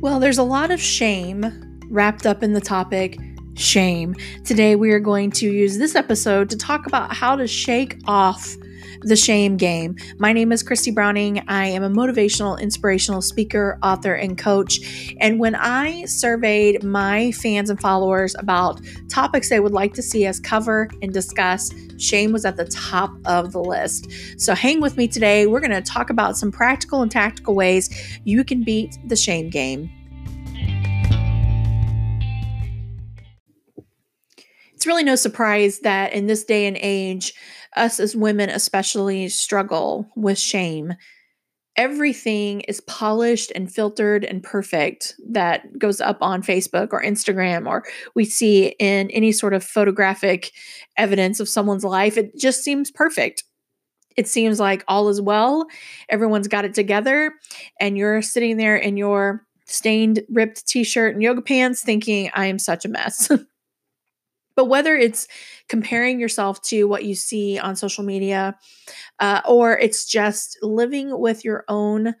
Well, 0.00 0.18
there's 0.18 0.38
a 0.38 0.42
lot 0.42 0.70
of 0.70 0.80
shame 0.80 1.78
wrapped 1.90 2.24
up 2.24 2.42
in 2.42 2.54
the 2.54 2.60
topic 2.60 3.18
shame. 3.54 4.14
Today, 4.46 4.74
we 4.74 4.92
are 4.92 4.98
going 4.98 5.30
to 5.32 5.46
use 5.46 5.76
this 5.76 5.94
episode 5.94 6.48
to 6.48 6.56
talk 6.56 6.86
about 6.86 7.12
how 7.12 7.36
to 7.36 7.46
shake 7.46 8.00
off 8.06 8.56
the 9.02 9.16
shame 9.16 9.56
game. 9.56 9.96
My 10.18 10.32
name 10.32 10.52
is 10.52 10.62
Christy 10.62 10.90
Browning. 10.90 11.42
I 11.48 11.66
am 11.66 11.82
a 11.82 11.88
motivational, 11.88 12.60
inspirational 12.60 13.22
speaker, 13.22 13.78
author, 13.82 14.14
and 14.14 14.36
coach. 14.36 15.14
And 15.20 15.38
when 15.38 15.54
I 15.54 16.04
surveyed 16.04 16.82
my 16.82 17.32
fans 17.32 17.70
and 17.70 17.80
followers 17.80 18.34
about 18.38 18.80
topics 19.08 19.48
they 19.48 19.60
would 19.60 19.72
like 19.72 19.94
to 19.94 20.02
see 20.02 20.26
us 20.26 20.38
cover 20.38 20.88
and 21.02 21.12
discuss, 21.12 21.72
shame 21.98 22.32
was 22.32 22.44
at 22.44 22.56
the 22.56 22.66
top 22.66 23.10
of 23.24 23.52
the 23.52 23.60
list. 23.60 24.08
So 24.38 24.54
hang 24.54 24.80
with 24.80 24.96
me 24.96 25.08
today. 25.08 25.46
We're 25.46 25.60
going 25.60 25.70
to 25.70 25.82
talk 25.82 26.10
about 26.10 26.36
some 26.36 26.52
practical 26.52 27.02
and 27.02 27.10
tactical 27.10 27.54
ways 27.54 28.20
you 28.24 28.44
can 28.44 28.62
beat 28.64 28.98
the 29.06 29.16
shame 29.16 29.50
game. 29.50 29.90
It's 34.80 34.86
really 34.86 35.04
no 35.04 35.14
surprise 35.14 35.80
that 35.80 36.14
in 36.14 36.26
this 36.26 36.42
day 36.42 36.66
and 36.66 36.78
age, 36.80 37.34
us 37.76 38.00
as 38.00 38.16
women 38.16 38.50
especially 38.50 39.28
struggle 39.28 40.08
with 40.16 40.38
shame. 40.38 40.94
Everything 41.76 42.60
is 42.62 42.80
polished 42.82 43.52
and 43.54 43.72
filtered 43.72 44.24
and 44.24 44.42
perfect 44.42 45.14
that 45.28 45.78
goes 45.78 46.00
up 46.00 46.18
on 46.20 46.42
Facebook 46.42 46.88
or 46.92 47.02
Instagram, 47.02 47.66
or 47.66 47.84
we 48.14 48.24
see 48.24 48.74
in 48.78 49.08
any 49.10 49.32
sort 49.32 49.54
of 49.54 49.64
photographic 49.64 50.50
evidence 50.96 51.40
of 51.40 51.48
someone's 51.48 51.84
life. 51.84 52.18
It 52.18 52.36
just 52.36 52.64
seems 52.64 52.90
perfect. 52.90 53.44
It 54.16 54.26
seems 54.26 54.58
like 54.58 54.84
all 54.88 55.08
is 55.08 55.20
well, 55.20 55.66
everyone's 56.08 56.48
got 56.48 56.64
it 56.64 56.74
together, 56.74 57.32
and 57.78 57.96
you're 57.96 58.20
sitting 58.20 58.56
there 58.56 58.76
in 58.76 58.96
your 58.96 59.46
stained, 59.66 60.22
ripped 60.28 60.66
t 60.66 60.84
shirt 60.84 61.14
and 61.14 61.22
yoga 61.22 61.40
pants 61.40 61.82
thinking, 61.82 62.30
I 62.34 62.46
am 62.46 62.58
such 62.58 62.84
a 62.84 62.88
mess. 62.88 63.30
But 64.54 64.66
whether 64.66 64.94
it's 64.96 65.28
comparing 65.68 66.20
yourself 66.20 66.60
to 66.62 66.84
what 66.84 67.04
you 67.04 67.14
see 67.14 67.58
on 67.58 67.76
social 67.76 68.04
media, 68.04 68.56
uh, 69.18 69.40
or 69.46 69.78
it's 69.78 70.04
just 70.04 70.58
living 70.62 71.18
with 71.18 71.44
your 71.44 71.64
own 71.68 72.14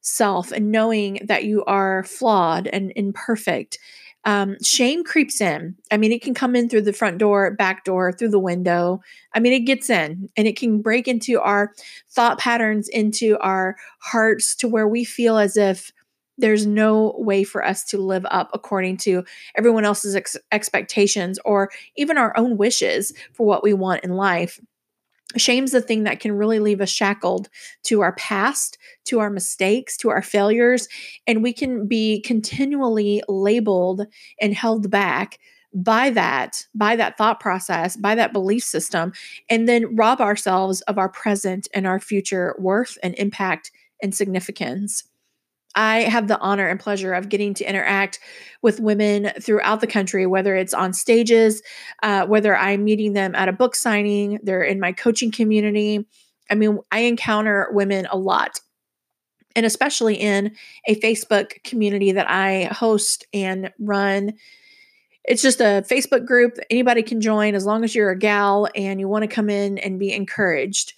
self 0.00 0.52
and 0.52 0.70
knowing 0.70 1.20
that 1.24 1.44
you 1.44 1.64
are 1.64 2.04
flawed 2.04 2.66
and 2.66 2.92
imperfect, 2.96 3.78
um, 4.24 4.56
shame 4.62 5.04
creeps 5.04 5.40
in. 5.40 5.76
I 5.90 5.96
mean, 5.96 6.12
it 6.12 6.22
can 6.22 6.34
come 6.34 6.56
in 6.56 6.68
through 6.68 6.82
the 6.82 6.92
front 6.92 7.18
door, 7.18 7.50
back 7.50 7.84
door, 7.84 8.12
through 8.12 8.30
the 8.30 8.38
window. 8.38 9.02
I 9.34 9.40
mean, 9.40 9.52
it 9.52 9.60
gets 9.60 9.90
in 9.90 10.30
and 10.36 10.48
it 10.48 10.56
can 10.56 10.80
break 10.80 11.06
into 11.06 11.40
our 11.40 11.72
thought 12.10 12.38
patterns, 12.38 12.88
into 12.88 13.38
our 13.38 13.76
hearts 13.98 14.54
to 14.56 14.68
where 14.68 14.88
we 14.88 15.04
feel 15.04 15.36
as 15.36 15.56
if 15.56 15.92
there's 16.38 16.66
no 16.66 17.14
way 17.18 17.44
for 17.44 17.64
us 17.64 17.84
to 17.84 17.98
live 17.98 18.26
up 18.30 18.50
according 18.52 18.96
to 18.98 19.24
everyone 19.56 19.84
else's 19.84 20.16
ex- 20.16 20.36
expectations 20.52 21.38
or 21.44 21.70
even 21.96 22.18
our 22.18 22.36
own 22.36 22.56
wishes 22.56 23.12
for 23.32 23.46
what 23.46 23.62
we 23.62 23.72
want 23.72 24.04
in 24.04 24.10
life. 24.10 24.60
Shame's 25.36 25.72
the 25.72 25.80
thing 25.80 26.04
that 26.04 26.20
can 26.20 26.32
really 26.32 26.60
leave 26.60 26.80
us 26.80 26.90
shackled 26.90 27.48
to 27.84 28.02
our 28.02 28.14
past, 28.14 28.78
to 29.06 29.18
our 29.20 29.30
mistakes, 29.30 29.96
to 29.98 30.10
our 30.10 30.22
failures, 30.22 30.88
and 31.26 31.42
we 31.42 31.52
can 31.52 31.88
be 31.88 32.20
continually 32.20 33.22
labeled 33.28 34.06
and 34.40 34.54
held 34.54 34.90
back 34.90 35.38
by 35.76 36.08
that 36.08 36.64
by 36.72 36.94
that 36.94 37.18
thought 37.18 37.40
process 37.40 37.96
by 37.96 38.14
that 38.14 38.32
belief 38.32 38.62
system 38.62 39.12
and 39.50 39.68
then 39.68 39.96
rob 39.96 40.20
ourselves 40.20 40.82
of 40.82 40.98
our 40.98 41.08
present 41.08 41.66
and 41.74 41.84
our 41.84 41.98
future 41.98 42.54
worth 42.60 42.96
and 43.02 43.12
impact 43.16 43.72
and 44.00 44.14
significance 44.14 45.02
I 45.74 46.00
have 46.02 46.28
the 46.28 46.38
honor 46.38 46.68
and 46.68 46.78
pleasure 46.78 47.12
of 47.12 47.28
getting 47.28 47.54
to 47.54 47.68
interact 47.68 48.20
with 48.62 48.80
women 48.80 49.30
throughout 49.40 49.80
the 49.80 49.86
country, 49.86 50.26
whether 50.26 50.54
it's 50.54 50.74
on 50.74 50.92
stages, 50.92 51.62
uh, 52.02 52.26
whether 52.26 52.56
I'm 52.56 52.84
meeting 52.84 53.12
them 53.12 53.34
at 53.34 53.48
a 53.48 53.52
book 53.52 53.74
signing, 53.74 54.38
they're 54.42 54.62
in 54.62 54.80
my 54.80 54.92
coaching 54.92 55.30
community. 55.30 56.06
I 56.50 56.54
mean, 56.54 56.78
I 56.92 57.00
encounter 57.00 57.68
women 57.72 58.06
a 58.10 58.16
lot, 58.16 58.60
and 59.56 59.66
especially 59.66 60.14
in 60.14 60.54
a 60.86 60.98
Facebook 61.00 61.62
community 61.64 62.12
that 62.12 62.28
I 62.28 62.64
host 62.64 63.26
and 63.32 63.72
run. 63.78 64.34
It's 65.24 65.42
just 65.42 65.60
a 65.60 65.84
Facebook 65.88 66.26
group 66.26 66.58
anybody 66.68 67.02
can 67.02 67.20
join 67.20 67.54
as 67.54 67.64
long 67.64 67.82
as 67.82 67.94
you're 67.94 68.10
a 68.10 68.18
gal 68.18 68.68
and 68.74 69.00
you 69.00 69.08
want 69.08 69.22
to 69.22 69.28
come 69.28 69.48
in 69.48 69.78
and 69.78 69.98
be 69.98 70.12
encouraged. 70.12 70.92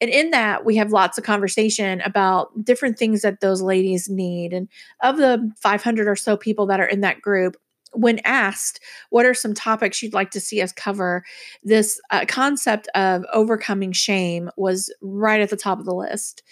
And 0.00 0.10
in 0.10 0.30
that, 0.30 0.64
we 0.64 0.76
have 0.76 0.92
lots 0.92 1.18
of 1.18 1.24
conversation 1.24 2.00
about 2.02 2.64
different 2.64 2.98
things 2.98 3.22
that 3.22 3.40
those 3.40 3.60
ladies 3.60 4.08
need. 4.08 4.52
And 4.52 4.68
of 5.02 5.18
the 5.18 5.52
500 5.60 6.08
or 6.08 6.16
so 6.16 6.36
people 6.36 6.66
that 6.66 6.80
are 6.80 6.86
in 6.86 7.00
that 7.02 7.20
group, 7.20 7.56
when 7.92 8.20
asked 8.24 8.80
what 9.10 9.26
are 9.26 9.34
some 9.34 9.52
topics 9.52 10.02
you'd 10.02 10.14
like 10.14 10.30
to 10.30 10.40
see 10.40 10.62
us 10.62 10.72
cover, 10.72 11.24
this 11.62 12.00
uh, 12.10 12.24
concept 12.26 12.88
of 12.94 13.24
overcoming 13.32 13.92
shame 13.92 14.50
was 14.56 14.94
right 15.02 15.40
at 15.40 15.50
the 15.50 15.56
top 15.56 15.78
of 15.78 15.84
the 15.84 15.94
list. 15.94 16.42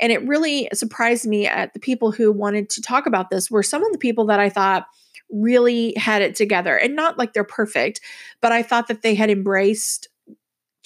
And 0.00 0.12
it 0.12 0.26
really 0.26 0.68
surprised 0.72 1.26
me 1.26 1.46
at 1.46 1.72
the 1.72 1.80
people 1.80 2.12
who 2.12 2.30
wanted 2.30 2.70
to 2.70 2.82
talk 2.82 3.06
about 3.06 3.30
this 3.30 3.50
were 3.50 3.62
some 3.62 3.84
of 3.84 3.92
the 3.92 3.98
people 3.98 4.26
that 4.26 4.40
I 4.40 4.48
thought 4.48 4.86
really 5.30 5.94
had 5.96 6.22
it 6.22 6.34
together 6.34 6.76
and 6.76 6.94
not 6.94 7.18
like 7.18 7.32
they're 7.32 7.44
perfect, 7.44 8.00
but 8.40 8.52
I 8.52 8.62
thought 8.62 8.88
that 8.88 9.02
they 9.02 9.14
had 9.14 9.30
embraced 9.30 10.08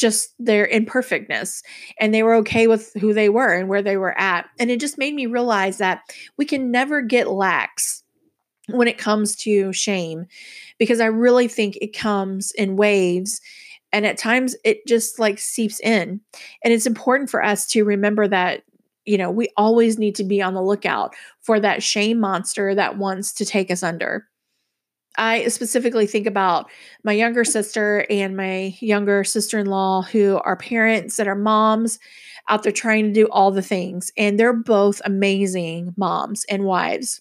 just 0.00 0.34
their 0.38 0.66
imperfectness 0.66 1.62
and 1.98 2.14
they 2.14 2.22
were 2.22 2.34
okay 2.34 2.66
with 2.66 2.92
who 2.94 3.12
they 3.12 3.28
were 3.28 3.54
and 3.54 3.68
where 3.68 3.82
they 3.82 3.96
were 3.96 4.18
at. 4.18 4.46
And 4.58 4.70
it 4.70 4.80
just 4.80 4.98
made 4.98 5.14
me 5.14 5.26
realize 5.26 5.78
that 5.78 6.00
we 6.36 6.44
can 6.44 6.70
never 6.70 7.02
get 7.02 7.28
lax 7.28 8.02
when 8.68 8.88
it 8.88 8.98
comes 8.98 9.36
to 9.36 9.72
shame 9.72 10.26
because 10.78 11.00
I 11.00 11.06
really 11.06 11.48
think 11.48 11.76
it 11.76 11.96
comes 11.96 12.52
in 12.52 12.76
waves 12.76 13.40
and 13.92 14.06
at 14.06 14.18
times 14.18 14.56
it 14.64 14.86
just 14.86 15.18
like 15.18 15.38
seeps 15.38 15.80
in. 15.80 16.20
And 16.64 16.72
it's 16.72 16.86
important 16.86 17.30
for 17.30 17.44
us 17.44 17.66
to 17.68 17.84
remember 17.84 18.26
that 18.28 18.62
you 19.06 19.18
know, 19.18 19.30
we 19.30 19.48
always 19.56 19.98
need 19.98 20.14
to 20.14 20.24
be 20.24 20.42
on 20.42 20.54
the 20.54 20.62
lookout 20.62 21.14
for 21.40 21.58
that 21.58 21.82
shame 21.82 22.20
monster 22.20 22.74
that 22.74 22.98
wants 22.98 23.32
to 23.32 23.44
take 23.44 23.70
us 23.70 23.82
under. 23.82 24.28
I 25.20 25.46
specifically 25.48 26.06
think 26.06 26.26
about 26.26 26.70
my 27.04 27.12
younger 27.12 27.44
sister 27.44 28.06
and 28.08 28.36
my 28.36 28.74
younger 28.80 29.22
sister 29.22 29.58
in 29.58 29.66
law 29.66 30.00
who 30.00 30.40
are 30.44 30.56
parents 30.56 31.16
that 31.16 31.28
are 31.28 31.36
moms 31.36 31.98
out 32.48 32.62
there 32.62 32.72
trying 32.72 33.04
to 33.04 33.12
do 33.12 33.26
all 33.26 33.50
the 33.50 33.62
things. 33.62 34.10
And 34.16 34.40
they're 34.40 34.54
both 34.54 35.02
amazing 35.04 35.92
moms 35.98 36.46
and 36.48 36.64
wives. 36.64 37.20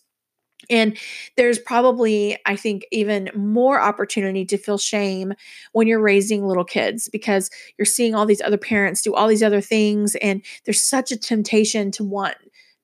And 0.69 0.97
there's 1.35 1.59
probably, 1.59 2.37
I 2.45 2.55
think, 2.55 2.85
even 2.91 3.31
more 3.35 3.81
opportunity 3.81 4.45
to 4.45 4.57
feel 4.57 4.77
shame 4.77 5.33
when 5.73 5.87
you're 5.87 6.01
raising 6.01 6.45
little 6.47 6.63
kids 6.63 7.09
because 7.09 7.49
you're 7.77 7.85
seeing 7.85 8.15
all 8.15 8.25
these 8.25 8.41
other 8.41 8.57
parents 8.57 9.01
do 9.01 9.13
all 9.13 9.27
these 9.27 9.43
other 9.43 9.61
things. 9.61 10.15
And 10.15 10.41
there's 10.65 10.83
such 10.83 11.11
a 11.11 11.17
temptation 11.17 11.91
to 11.91 12.03
want 12.05 12.35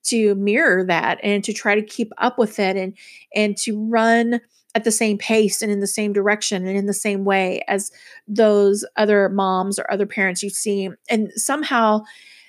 to 0.04 0.34
mirror 0.34 0.84
that 0.84 1.18
and 1.22 1.42
to 1.44 1.52
try 1.52 1.74
to 1.74 1.82
keep 1.82 2.12
up 2.18 2.38
with 2.38 2.58
it 2.58 2.76
and 2.76 2.96
and 3.34 3.56
to 3.56 3.88
run 3.88 4.40
at 4.76 4.84
the 4.84 4.92
same 4.92 5.16
pace 5.16 5.62
and 5.62 5.72
in 5.72 5.80
the 5.80 5.86
same 5.86 6.12
direction 6.12 6.66
and 6.66 6.76
in 6.76 6.84
the 6.84 6.92
same 6.92 7.24
way 7.24 7.64
as 7.66 7.90
those 8.28 8.84
other 8.96 9.30
moms 9.30 9.78
or 9.78 9.90
other 9.90 10.04
parents 10.04 10.42
you've 10.42 10.52
seen. 10.52 10.94
And 11.08 11.32
somehow 11.34 12.02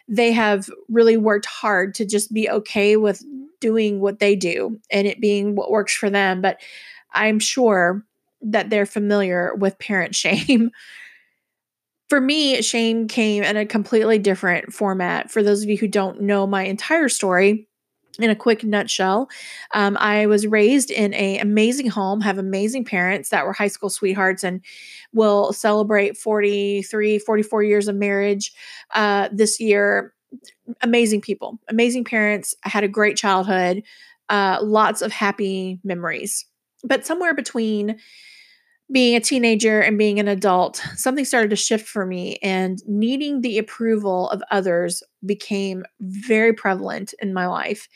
they 0.09 0.33
have 0.33 0.69
really 0.89 1.15
worked 1.15 1.45
hard 1.45 1.95
to 1.95 2.05
just 2.05 2.33
be 2.33 2.49
okay 2.49 2.97
with 2.97 3.23
doing 3.61 4.01
what 4.01 4.19
they 4.19 4.35
do 4.35 4.77
and 4.91 5.07
it 5.07 5.21
being 5.21 5.55
what 5.55 5.71
works 5.71 5.95
for 5.95 6.09
them. 6.09 6.41
But 6.41 6.59
I'm 7.13 7.39
sure 7.39 8.03
that 8.41 8.69
they're 8.69 8.85
familiar 8.85 9.55
with 9.55 9.79
parent 9.79 10.13
shame. 10.23 10.71
For 12.09 12.19
me, 12.19 12.61
shame 12.61 13.07
came 13.07 13.44
in 13.44 13.55
a 13.55 13.65
completely 13.65 14.19
different 14.19 14.73
format. 14.73 15.31
For 15.31 15.41
those 15.41 15.63
of 15.63 15.69
you 15.69 15.77
who 15.77 15.88
don't 15.88 16.23
know 16.23 16.45
my 16.45 16.63
entire 16.63 17.07
story, 17.07 17.69
in 18.19 18.30
a 18.30 18.36
quick 18.36 18.64
nutshell 18.64 19.30
um, 19.74 19.98
i 20.00 20.25
was 20.25 20.48
raised 20.48 20.92
in 20.92 21.14
a 21.14 21.38
amazing 21.40 21.88
home 21.90 22.22
have 22.22 22.38
amazing 22.38 22.84
parents 22.84 23.30
that 23.30 23.46
were 23.46 23.54
high 23.54 23.68
school 23.68 23.90
sweethearts 23.90 24.44
and 24.44 24.62
will 25.14 25.54
celebrate 25.54 26.18
43 26.18 27.19
44 27.19 27.64
years 27.64 27.88
of 27.88 27.96
marriage 27.96 28.54
uh, 28.94 29.30
this 29.31 29.60
year. 29.60 30.14
Amazing 30.81 31.22
people 31.22 31.58
amazing 31.69 32.04
parents 32.04 32.54
i 32.66 32.69
had 32.69 32.84
a 32.84 32.90
great 32.90 33.16
childhood 33.16 33.84
uh, 34.30 34.60
lots 34.62 35.02
of 35.02 35.12
happy 35.12 35.80
memories. 35.84 36.46
But 36.84 37.06
somewhere 37.06 37.34
between 37.34 37.98
being 38.92 39.16
a 39.16 39.19
teenager 39.19 39.81
and 39.81 39.98
being 39.98 40.19
an 40.19 40.28
adult, 40.28 40.81
something 40.95 41.25
started 41.25 41.50
to 41.50 41.56
shift 41.56 41.88
for 41.88 42.06
me, 42.06 42.38
and 42.42 42.81
needing 42.88 43.42
the 43.42 43.57
approval 43.57 44.30
of 44.30 44.42
others 44.50 45.04
became 45.25 45.84
very 46.00 46.54
prevalent 46.54 47.13
in 47.22 47.34
my 47.34 47.48
life. 47.48 47.89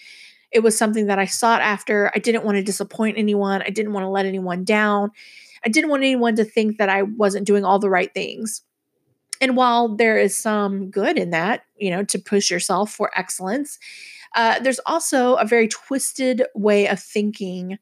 It 0.51 0.63
was 0.63 0.77
something 0.77 1.07
that 1.07 1.19
I 1.19 1.25
sought 1.25 1.61
after. 1.61 2.11
I 2.13 2.19
didn't 2.19 2.43
want 2.43 2.57
to 2.57 2.63
disappoint 2.63 3.17
anyone, 3.17 3.61
I 3.61 3.69
didn't 3.69 3.93
want 3.93 4.03
to 4.03 4.09
let 4.09 4.25
anyone 4.25 4.63
down. 4.63 5.11
I 5.65 5.69
didn't 5.69 5.89
want 5.89 6.03
anyone 6.03 6.35
to 6.35 6.43
think 6.43 6.77
that 6.77 6.89
I 6.89 7.03
wasn't 7.03 7.47
doing 7.47 7.63
all 7.63 7.79
the 7.79 7.89
right 7.89 8.13
things. 8.13 8.61
And 9.39 9.55
while 9.55 9.95
there 9.95 10.17
is 10.17 10.37
some 10.37 10.89
good 10.89 11.17
in 11.17 11.29
that, 11.29 11.63
you 11.77 11.89
know, 11.89 12.03
to 12.03 12.19
push 12.19 12.51
yourself 12.51 12.91
for 12.91 13.11
excellence, 13.15 13.79
Uh, 14.33 14.59
there's 14.59 14.79
also 14.85 15.35
a 15.35 15.45
very 15.45 15.67
twisted 15.67 16.41
way 16.55 16.87
of 16.87 16.97
thinking 16.97 17.77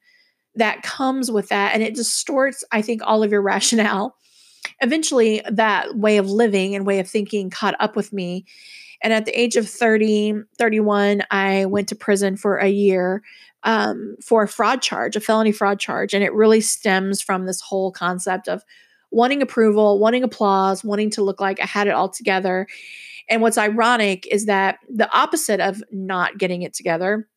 that 0.59 0.83
comes 0.83 1.31
with 1.31 1.49
that, 1.49 1.73
and 1.73 1.83
it 1.83 1.95
distorts, 1.95 2.63
I 2.71 2.81
think, 2.81 3.01
all 3.03 3.23
of 3.23 3.31
your 3.31 3.41
rationale. 3.43 4.15
Eventually, 4.81 5.41
that 5.49 5.97
way 5.97 6.17
of 6.17 6.29
living 6.29 6.75
and 6.75 6.85
way 6.85 6.99
of 6.99 7.09
thinking 7.09 7.49
caught 7.49 7.75
up 7.79 7.95
with 7.95 8.13
me. 8.13 8.45
And 9.01 9.13
at 9.13 9.25
the 9.25 9.39
age 9.39 9.55
of 9.55 9.67
30, 9.67 10.33
31, 10.57 11.23
I 11.31 11.65
went 11.65 11.87
to 11.89 11.95
prison 11.95 12.35
for 12.35 12.57
a 12.57 12.67
year 12.67 13.23
um, 13.63 14.15
for 14.23 14.43
a 14.43 14.47
fraud 14.47 14.81
charge, 14.81 15.15
a 15.15 15.21
felony 15.21 15.51
fraud 15.51 15.79
charge. 15.79 16.13
And 16.13 16.23
it 16.23 16.33
really 16.33 16.61
stems 16.61 17.21
from 17.21 17.45
this 17.45 17.61
whole 17.61 17.91
concept 17.91 18.47
of 18.47 18.63
wanting 19.11 19.41
approval, 19.41 19.99
wanting 19.99 20.23
applause, 20.23 20.83
wanting 20.83 21.09
to 21.11 21.23
look 21.23 21.41
like 21.41 21.61
I 21.61 21.65
had 21.65 21.87
it 21.87 21.93
all 21.93 22.09
together. 22.09 22.67
And 23.29 23.41
what's 23.41 23.57
ironic 23.57 24.27
is 24.27 24.45
that 24.45 24.79
the 24.89 25.11
opposite 25.15 25.59
of 25.59 25.83
not 25.91 26.37
getting 26.37 26.61
it 26.61 26.73
together, 26.73 27.27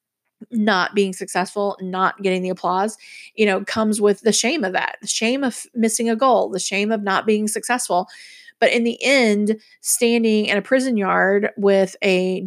not 0.50 0.94
being 0.94 1.12
successful, 1.12 1.76
not 1.80 2.20
getting 2.22 2.42
the 2.42 2.48
applause, 2.48 2.96
you 3.34 3.46
know, 3.46 3.64
comes 3.64 4.00
with 4.00 4.20
the 4.20 4.32
shame 4.32 4.64
of 4.64 4.72
that, 4.72 4.96
the 5.00 5.06
shame 5.06 5.44
of 5.44 5.66
missing 5.74 6.08
a 6.08 6.16
goal, 6.16 6.48
the 6.48 6.58
shame 6.58 6.92
of 6.92 7.02
not 7.02 7.26
being 7.26 7.48
successful. 7.48 8.08
But 8.58 8.72
in 8.72 8.84
the 8.84 9.02
end, 9.02 9.60
standing 9.80 10.46
in 10.46 10.56
a 10.56 10.62
prison 10.62 10.96
yard 10.96 11.50
with 11.56 11.96
a 12.02 12.46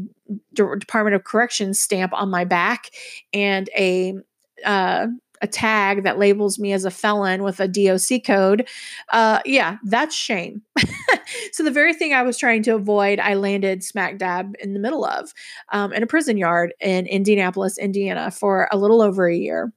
Department 0.53 1.15
of 1.15 1.25
Corrections 1.25 1.80
stamp 1.80 2.13
on 2.13 2.30
my 2.30 2.45
back 2.45 2.92
and 3.33 3.69
a 3.77 4.15
uh, 4.63 5.07
a 5.41 5.47
tag 5.47 6.03
that 6.03 6.19
labels 6.19 6.59
me 6.59 6.73
as 6.73 6.85
a 6.85 6.91
felon 6.91 7.43
with 7.43 7.59
a 7.59 7.67
DOC 7.67 8.23
code, 8.23 8.67
uh, 9.09 9.39
yeah, 9.45 9.77
that's 9.83 10.15
shame. 10.15 10.61
so 11.51 11.63
the 11.63 11.71
very 11.71 11.93
thing 11.93 12.13
I 12.13 12.23
was 12.23 12.37
trying 12.37 12.63
to 12.63 12.75
avoid, 12.75 13.19
I 13.19 13.35
landed 13.35 13.83
smack 13.83 14.17
dab 14.17 14.55
in 14.59 14.73
the 14.73 14.79
middle 14.79 15.05
of 15.05 15.33
um, 15.71 15.93
in 15.93 16.03
a 16.03 16.07
prison 16.07 16.37
yard 16.37 16.73
in 16.79 17.07
Indianapolis, 17.07 17.77
Indiana, 17.77 18.31
for 18.31 18.67
a 18.71 18.77
little 18.77 19.01
over 19.01 19.27
a 19.27 19.35
year. 19.35 19.71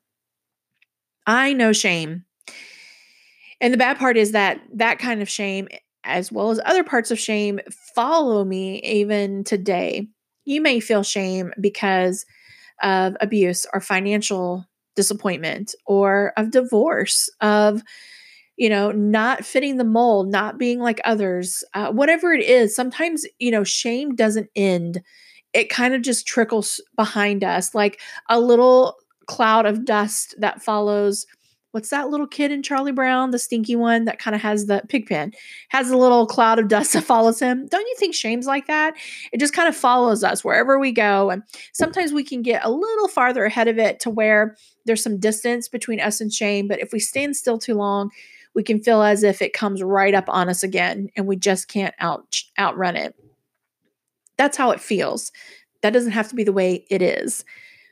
I 1.26 1.52
know 1.52 1.72
shame. 1.72 2.24
And 3.60 3.74
the 3.74 3.78
bad 3.78 3.98
part 3.98 4.16
is 4.16 4.32
that 4.32 4.60
that 4.74 4.98
kind 4.98 5.20
of 5.20 5.28
shame 5.28 5.68
as 6.04 6.32
well 6.32 6.50
as 6.50 6.60
other 6.64 6.84
parts 6.84 7.10
of 7.10 7.18
shame 7.18 7.60
follow 7.94 8.44
me 8.44 8.80
even 8.82 9.44
today. 9.44 10.08
You 10.44 10.60
may 10.60 10.80
feel 10.80 11.02
shame 11.02 11.52
because 11.60 12.24
of 12.82 13.16
abuse 13.20 13.66
or 13.72 13.80
financial 13.80 14.64
disappointment 14.98 15.76
or 15.86 16.32
of 16.36 16.50
divorce, 16.50 17.30
of 17.40 17.84
you 18.56 18.68
know, 18.68 18.90
not 18.90 19.44
fitting 19.44 19.76
the 19.76 19.84
mold, 19.84 20.28
not 20.28 20.58
being 20.58 20.80
like 20.80 21.00
others, 21.04 21.62
uh, 21.74 21.92
whatever 21.92 22.32
it 22.32 22.44
is. 22.44 22.74
Sometimes, 22.74 23.24
you 23.38 23.52
know, 23.52 23.62
shame 23.62 24.16
doesn't 24.16 24.50
end. 24.56 25.00
It 25.52 25.70
kind 25.70 25.94
of 25.94 26.02
just 26.02 26.26
trickles 26.26 26.80
behind 26.96 27.44
us 27.44 27.72
like 27.72 28.00
a 28.28 28.40
little 28.40 28.96
cloud 29.26 29.64
of 29.64 29.84
dust 29.84 30.34
that 30.38 30.60
follows 30.60 31.24
what's 31.72 31.90
that 31.90 32.08
little 32.08 32.26
kid 32.26 32.50
in 32.50 32.62
Charlie 32.62 32.92
Brown, 32.92 33.30
the 33.30 33.38
stinky 33.38 33.76
one 33.76 34.04
that 34.06 34.18
kind 34.18 34.34
of 34.34 34.40
has 34.40 34.66
the 34.66 34.82
pigpen, 34.88 35.32
has 35.68 35.90
a 35.90 35.96
little 35.96 36.26
cloud 36.26 36.58
of 36.58 36.68
dust 36.68 36.92
that 36.94 37.04
follows 37.04 37.40
him. 37.40 37.66
Don't 37.66 37.86
you 37.86 37.94
think 37.98 38.14
shame's 38.14 38.46
like 38.46 38.66
that? 38.66 38.94
It 39.32 39.38
just 39.38 39.52
kind 39.52 39.68
of 39.68 39.76
follows 39.76 40.24
us 40.24 40.44
wherever 40.44 40.78
we 40.78 40.92
go. 40.92 41.30
And 41.30 41.42
sometimes 41.72 42.12
we 42.12 42.24
can 42.24 42.42
get 42.42 42.64
a 42.64 42.70
little 42.70 43.08
farther 43.08 43.44
ahead 43.44 43.68
of 43.68 43.78
it 43.78 44.00
to 44.00 44.10
where 44.10 44.56
there's 44.88 45.02
some 45.02 45.20
distance 45.20 45.68
between 45.68 46.00
us 46.00 46.20
and 46.20 46.32
shame. 46.32 46.66
But 46.66 46.80
if 46.80 46.92
we 46.92 46.98
stand 46.98 47.36
still 47.36 47.58
too 47.58 47.74
long, 47.74 48.10
we 48.54 48.64
can 48.64 48.82
feel 48.82 49.02
as 49.02 49.22
if 49.22 49.40
it 49.40 49.52
comes 49.52 49.82
right 49.82 50.14
up 50.14 50.24
on 50.28 50.48
us 50.48 50.64
again 50.64 51.10
and 51.14 51.26
we 51.26 51.36
just 51.36 51.68
can't 51.68 51.94
out 52.00 52.42
outrun 52.58 52.96
it. 52.96 53.14
That's 54.36 54.56
how 54.56 54.72
it 54.72 54.80
feels. 54.80 55.30
That 55.82 55.92
doesn't 55.92 56.12
have 56.12 56.28
to 56.30 56.34
be 56.34 56.42
the 56.42 56.52
way 56.52 56.86
it 56.90 57.02
is. 57.02 57.44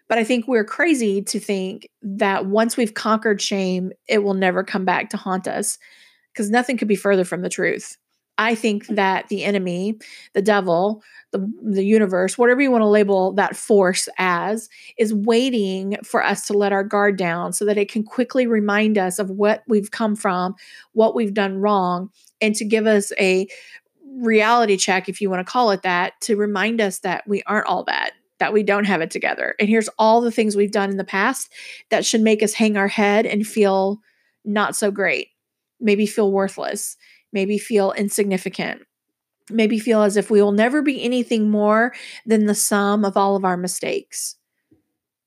But 0.09 0.19
I 0.19 0.25
think 0.25 0.47
we're 0.47 0.65
crazy 0.65 1.23
to 1.23 1.39
think 1.39 1.89
that 2.03 2.47
once 2.47 2.77
we've 2.77 2.95
conquered 2.95 3.43
shame, 3.43 3.93
it 4.09 4.23
will 4.25 4.35
never 4.35 4.65
come 4.65 4.85
back 4.85 5.11
to 5.11 5.17
haunt 5.17 5.47
us 5.47 5.79
because 6.33 6.51
nothing 6.51 6.77
could 6.77 6.89
be 6.89 6.97
further 6.97 7.25
from 7.25 7.43
the 7.43 7.49
truth. 7.49 7.97
I 8.39 8.55
think 8.55 8.87
that 8.89 9.29
the 9.29 9.45
enemy, 9.45 9.99
the 10.35 10.43
devil, 10.43 11.03
the, 11.33 11.51
the 11.63 11.85
universe, 11.85 12.37
whatever 12.37 12.61
you 12.61 12.71
want 12.71 12.83
to 12.83 12.89
label 12.89 13.33
that 13.33 13.57
force 13.57 14.09
as, 14.19 14.69
is 14.99 15.15
waiting 15.15 15.97
for 16.05 16.23
us 16.23 16.47
to 16.47 16.53
let 16.53 16.73
our 16.73 16.85
guard 16.85 17.17
down 17.17 17.53
so 17.53 17.65
that 17.65 17.79
it 17.79 17.91
can 17.91 18.03
quickly 18.03 18.47
remind 18.47 18.99
us 18.99 19.19
of 19.19 19.31
what 19.31 19.63
we've 19.67 19.91
come 19.91 20.15
from, 20.15 20.55
what 20.93 21.15
we've 21.15 21.35
done 21.35 21.59
wrong, 21.59 22.11
and 22.41 22.55
to 22.55 22.65
give 22.65 22.87
us 22.87 23.11
a 23.19 23.49
reality 24.19 24.77
check, 24.77 25.09
if 25.09 25.21
you 25.21 25.31
want 25.31 25.47
to 25.47 25.51
call 25.51 25.71
it 25.71 25.83
that, 25.83 26.13
to 26.23 26.37
remind 26.37 26.81
us 26.81 27.01
that 27.01 27.27
we 27.27 27.43
aren't 27.47 27.67
all 27.67 27.85
that 27.85 28.13
that 28.39 28.53
we 28.53 28.63
don't 28.63 28.85
have 28.85 29.01
it 29.01 29.11
together. 29.11 29.55
And 29.59 29.69
here's 29.69 29.89
all 29.99 30.21
the 30.21 30.31
things 30.31 30.57
we've 30.57 30.71
done 30.71 30.91
in 30.91 30.99
the 30.99 31.05
past 31.05 31.51
that 31.91 32.05
should 32.05 32.21
make 32.21 32.43
us 32.43 32.53
hang 32.53 32.77
our 32.77 32.89
head 32.89 33.25
and 33.25 33.47
feel 33.47 34.01
not 34.45 34.77
so 34.77 34.91
great. 34.91 35.29
Maybe 35.81 36.07
feel 36.07 36.31
worthless, 36.31 36.97
maybe 37.33 37.59
feel 37.59 37.93
insignificant, 37.93 38.83
maybe 39.51 39.79
feel 39.79 40.03
as 40.03 40.17
if 40.17 40.31
we 40.31 40.43
will 40.43 40.53
never 40.53 40.83
be 40.83 41.03
anything 41.03 41.51
more 41.51 41.95
than 42.25 42.47
the 42.47 42.55
sum 42.55 43.05
of 43.05 43.17
all 43.17 43.37
of 43.37 43.45
our 43.45 43.57
mistakes 43.57 44.37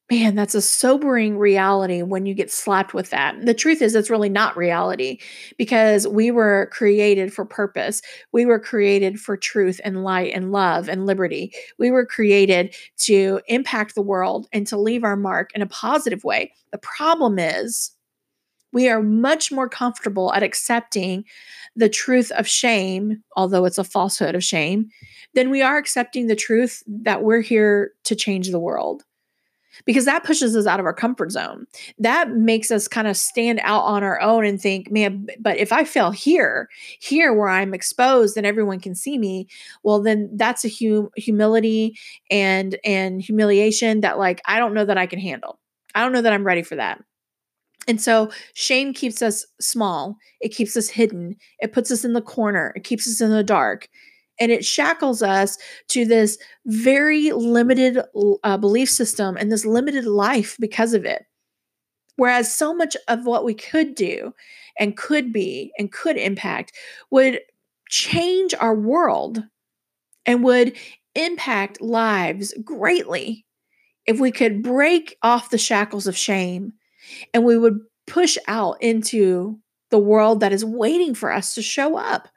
man, 0.10 0.34
that's 0.34 0.56
a 0.56 0.62
sobering 0.62 1.38
reality 1.38 2.02
when 2.02 2.26
you 2.26 2.34
get 2.34 2.52
slapped 2.52 2.94
with 2.94 3.12
that. 3.12 3.46
The 3.46 3.54
truth 3.54 3.82
is, 3.82 3.94
it's 3.94 4.10
really 4.10 4.30
not 4.30 4.58
reality 4.58 5.20
because 5.58 6.08
we 6.08 6.32
were 6.32 6.70
created 6.72 7.32
for 7.32 7.46
purpose. 7.46 8.02
We 8.32 8.46
were 8.46 8.60
created 8.60 9.20
for 9.20 9.38
truth 9.38 9.80
and 9.84 10.04
light 10.04 10.34
and 10.34 10.52
love 10.52 10.90
and 10.90 11.06
liberty. 11.06 11.54
We 11.78 11.92
were 11.92 12.06
created 12.06 12.76
to 13.00 13.42
impact 13.48 13.94
the 13.94 14.02
world 14.02 14.48
and 14.52 14.66
to 14.68 14.78
leave 14.78 15.04
our 15.04 15.16
mark 15.16 15.52
in 15.54 15.62
a 15.62 15.68
positive 15.68 16.24
way. 16.24 16.54
The 16.72 16.80
problem 16.80 17.38
is, 17.38 17.92
we 18.72 18.90
are 18.90 19.02
much 19.02 19.52
more 19.52 19.70
comfortable 19.70 20.34
at 20.34 20.44
accepting 20.44 21.26
the 21.76 21.90
truth 21.90 22.32
of 22.32 22.48
shame, 22.48 23.24
although 23.36 23.66
it's 23.66 23.78
a 23.78 23.84
falsehood 23.84 24.36
of 24.36 24.44
shame, 24.44 24.90
than 25.34 25.50
we 25.50 25.62
are 25.62 25.78
accepting 25.78 26.28
the 26.28 26.36
truth 26.36 26.84
that 26.88 27.24
we're 27.24 27.42
here 27.42 27.92
to 28.04 28.16
change 28.16 28.50
the 28.50 28.60
world 28.60 29.04
because 29.86 30.06
that 30.06 30.24
pushes 30.24 30.56
us 30.56 30.66
out 30.66 30.80
of 30.80 30.86
our 30.86 30.94
comfort 30.94 31.32
zone. 31.32 31.66
That 31.98 32.32
makes 32.32 32.72
us 32.72 32.88
kind 32.88 33.08
of 33.08 33.18
stand 33.18 33.60
out 33.64 33.84
on 33.84 34.04
our 34.04 34.20
own 34.22 34.46
and 34.46 34.62
think, 34.62 34.92
man, 34.92 35.28
but 35.40 35.58
if 35.58 35.72
I 35.72 35.84
fail 35.84 36.12
here, 36.12 36.70
here 37.00 37.34
where 37.34 37.50
I'm 37.50 37.74
exposed 37.74 38.38
and 38.38 38.46
everyone 38.46 38.80
can 38.80 38.96
see 38.96 39.18
me, 39.18 39.48
well, 39.84 40.02
then 40.02 40.30
that's 40.34 40.66
a 40.66 40.70
hum- 40.70 41.10
humility 41.16 41.98
and 42.30 42.78
and 42.84 43.22
humiliation 43.22 44.02
that 44.02 44.18
like 44.18 44.42
I 44.46 44.60
don't 44.60 44.74
know 44.74 44.86
that 44.86 44.98
I 44.98 45.06
can 45.06 45.20
handle. 45.20 45.60
I 45.96 46.02
don't 46.02 46.12
know 46.12 46.22
that 46.22 46.34
I'm 46.34 46.46
ready 46.46 46.62
for 46.62 46.76
that. 46.76 47.02
And 47.88 48.00
so 48.00 48.30
shame 48.54 48.94
keeps 48.94 49.22
us 49.22 49.46
small. 49.60 50.18
It 50.42 50.50
keeps 50.50 50.78
us 50.78 50.90
hidden. 50.90 51.36
It 51.60 51.74
puts 51.74 51.92
us 51.92 52.06
in 52.06 52.14
the 52.14 52.22
corner. 52.22 52.74
It 52.76 52.84
keeps 52.84 53.08
us 53.08 53.22
in 53.22 53.32
the 53.32 53.44
dark 53.44 53.88
and 54.40 54.52
it 54.52 54.66
shackles 54.66 55.22
us 55.22 55.58
to 55.90 56.06
this 56.06 56.38
very 56.66 57.32
limited 57.32 58.00
uh, 58.44 58.58
belief 58.58 58.90
system 58.90 59.36
and 59.38 59.52
this 59.52 59.66
limited 59.66 60.06
life 60.06 60.56
because 60.60 60.94
of 60.94 61.06
it. 61.06 61.26
Whereas 62.16 62.54
so 62.54 62.74
much 62.74 62.98
of 63.08 63.26
what 63.26 63.46
we 63.46 63.54
could 63.54 63.96
do 63.96 64.34
and 64.78 64.98
could 64.98 65.32
be 65.32 65.72
and 65.78 65.92
could 65.92 66.18
impact 66.18 66.74
would 67.12 67.42
change 67.90 68.54
our 68.60 68.76
world 68.76 69.44
and 70.26 70.44
would 70.44 70.76
impact 71.16 71.82
lives 71.82 72.54
greatly 72.64 73.46
if 74.06 74.20
we 74.20 74.32
could 74.32 74.64
break 74.64 75.18
off 75.22 75.50
the 75.50 75.58
shackles 75.58 76.08
of 76.08 76.18
shame 76.18 76.74
and 77.34 77.44
we 77.44 77.58
would 77.58 77.80
push 78.08 78.38
out 78.48 78.82
into 78.82 79.60
the 79.92 80.00
world 80.00 80.40
that 80.40 80.54
is 80.54 80.66
waiting 80.66 81.16
for 81.16 81.32
us 81.32 81.54
to 81.56 81.62
show 81.62 81.98
up 81.98 82.28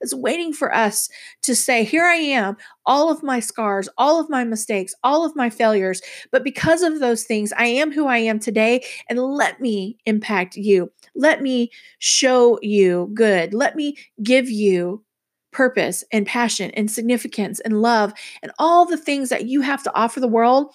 It's 0.00 0.14
waiting 0.14 0.52
for 0.52 0.74
us 0.74 1.08
to 1.42 1.54
say, 1.54 1.84
Here 1.84 2.04
I 2.04 2.16
am, 2.16 2.56
all 2.86 3.10
of 3.10 3.22
my 3.22 3.40
scars, 3.40 3.88
all 3.98 4.20
of 4.20 4.30
my 4.30 4.44
mistakes, 4.44 4.94
all 5.04 5.24
of 5.24 5.36
my 5.36 5.50
failures. 5.50 6.00
But 6.32 6.44
because 6.44 6.82
of 6.82 7.00
those 7.00 7.24
things, 7.24 7.52
I 7.56 7.66
am 7.66 7.92
who 7.92 8.06
I 8.06 8.18
am 8.18 8.38
today. 8.38 8.82
And 9.08 9.18
let 9.20 9.60
me 9.60 9.98
impact 10.06 10.56
you. 10.56 10.90
Let 11.14 11.42
me 11.42 11.70
show 11.98 12.58
you 12.62 13.10
good. 13.14 13.52
Let 13.54 13.76
me 13.76 13.96
give 14.22 14.48
you 14.50 15.04
purpose 15.52 16.04
and 16.12 16.26
passion 16.26 16.70
and 16.72 16.90
significance 16.90 17.60
and 17.60 17.82
love 17.82 18.12
and 18.42 18.52
all 18.58 18.86
the 18.86 18.96
things 18.96 19.28
that 19.30 19.46
you 19.46 19.60
have 19.62 19.82
to 19.82 19.94
offer 19.94 20.20
the 20.20 20.28
world. 20.28 20.72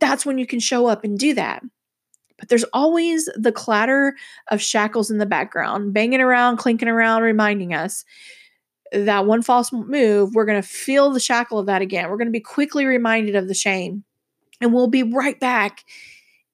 That's 0.00 0.26
when 0.26 0.38
you 0.38 0.46
can 0.46 0.60
show 0.60 0.86
up 0.86 1.04
and 1.04 1.18
do 1.18 1.34
that 1.34 1.62
but 2.38 2.48
there's 2.48 2.64
always 2.72 3.28
the 3.34 3.52
clatter 3.52 4.14
of 4.50 4.62
shackles 4.62 5.10
in 5.10 5.18
the 5.18 5.26
background, 5.26 5.92
banging 5.92 6.20
around, 6.20 6.56
clinking 6.56 6.88
around, 6.88 7.22
reminding 7.22 7.74
us 7.74 8.04
that 8.92 9.26
one 9.26 9.42
false 9.42 9.72
move, 9.72 10.34
we're 10.34 10.46
going 10.46 10.60
to 10.60 10.66
feel 10.66 11.10
the 11.10 11.20
shackle 11.20 11.58
of 11.58 11.66
that 11.66 11.82
again. 11.82 12.08
We're 12.08 12.16
going 12.16 12.28
to 12.28 12.32
be 12.32 12.40
quickly 12.40 12.86
reminded 12.86 13.34
of 13.34 13.48
the 13.48 13.54
shame, 13.54 14.04
and 14.60 14.72
we'll 14.72 14.88
be 14.88 15.02
right 15.02 15.38
back 15.38 15.84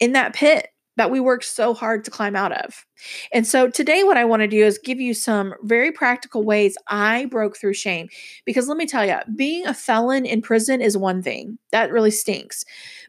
in 0.00 0.12
that 0.12 0.35
pit 0.35 0.69
that 0.97 1.11
we 1.11 1.19
worked 1.19 1.45
so 1.45 1.75
hard 1.75 2.05
to 2.05 2.11
climb 2.11 2.37
out 2.37 2.53
of. 2.53 2.87
And 3.33 3.47
so 3.47 3.69
today, 3.69 4.05
what 4.05 4.17
I 4.17 4.25
want 4.25 4.41
to 4.43 4.49
do 4.49 4.64
is 4.64 4.79
give 4.79 5.00
you 5.00 5.12
some 5.12 5.55
very 5.62 5.91
practical 5.91 6.45
ways 6.45 6.76
I 6.88 7.26
broke 7.26 7.57
through 7.57 7.75
shame. 7.75 8.09
Because 8.45 8.69
let 8.69 8.76
me 8.76 8.87
tell 8.87 9.05
you, 9.05 9.17
being 9.35 9.67
a 9.67 9.75
felon 9.75 10.25
in 10.25 10.41
prison 10.41 10.81
is 10.81 10.97
one 10.97 11.23
thing 11.23 11.59
that 11.73 11.91
really 11.91 12.12
stinks, 12.12 12.64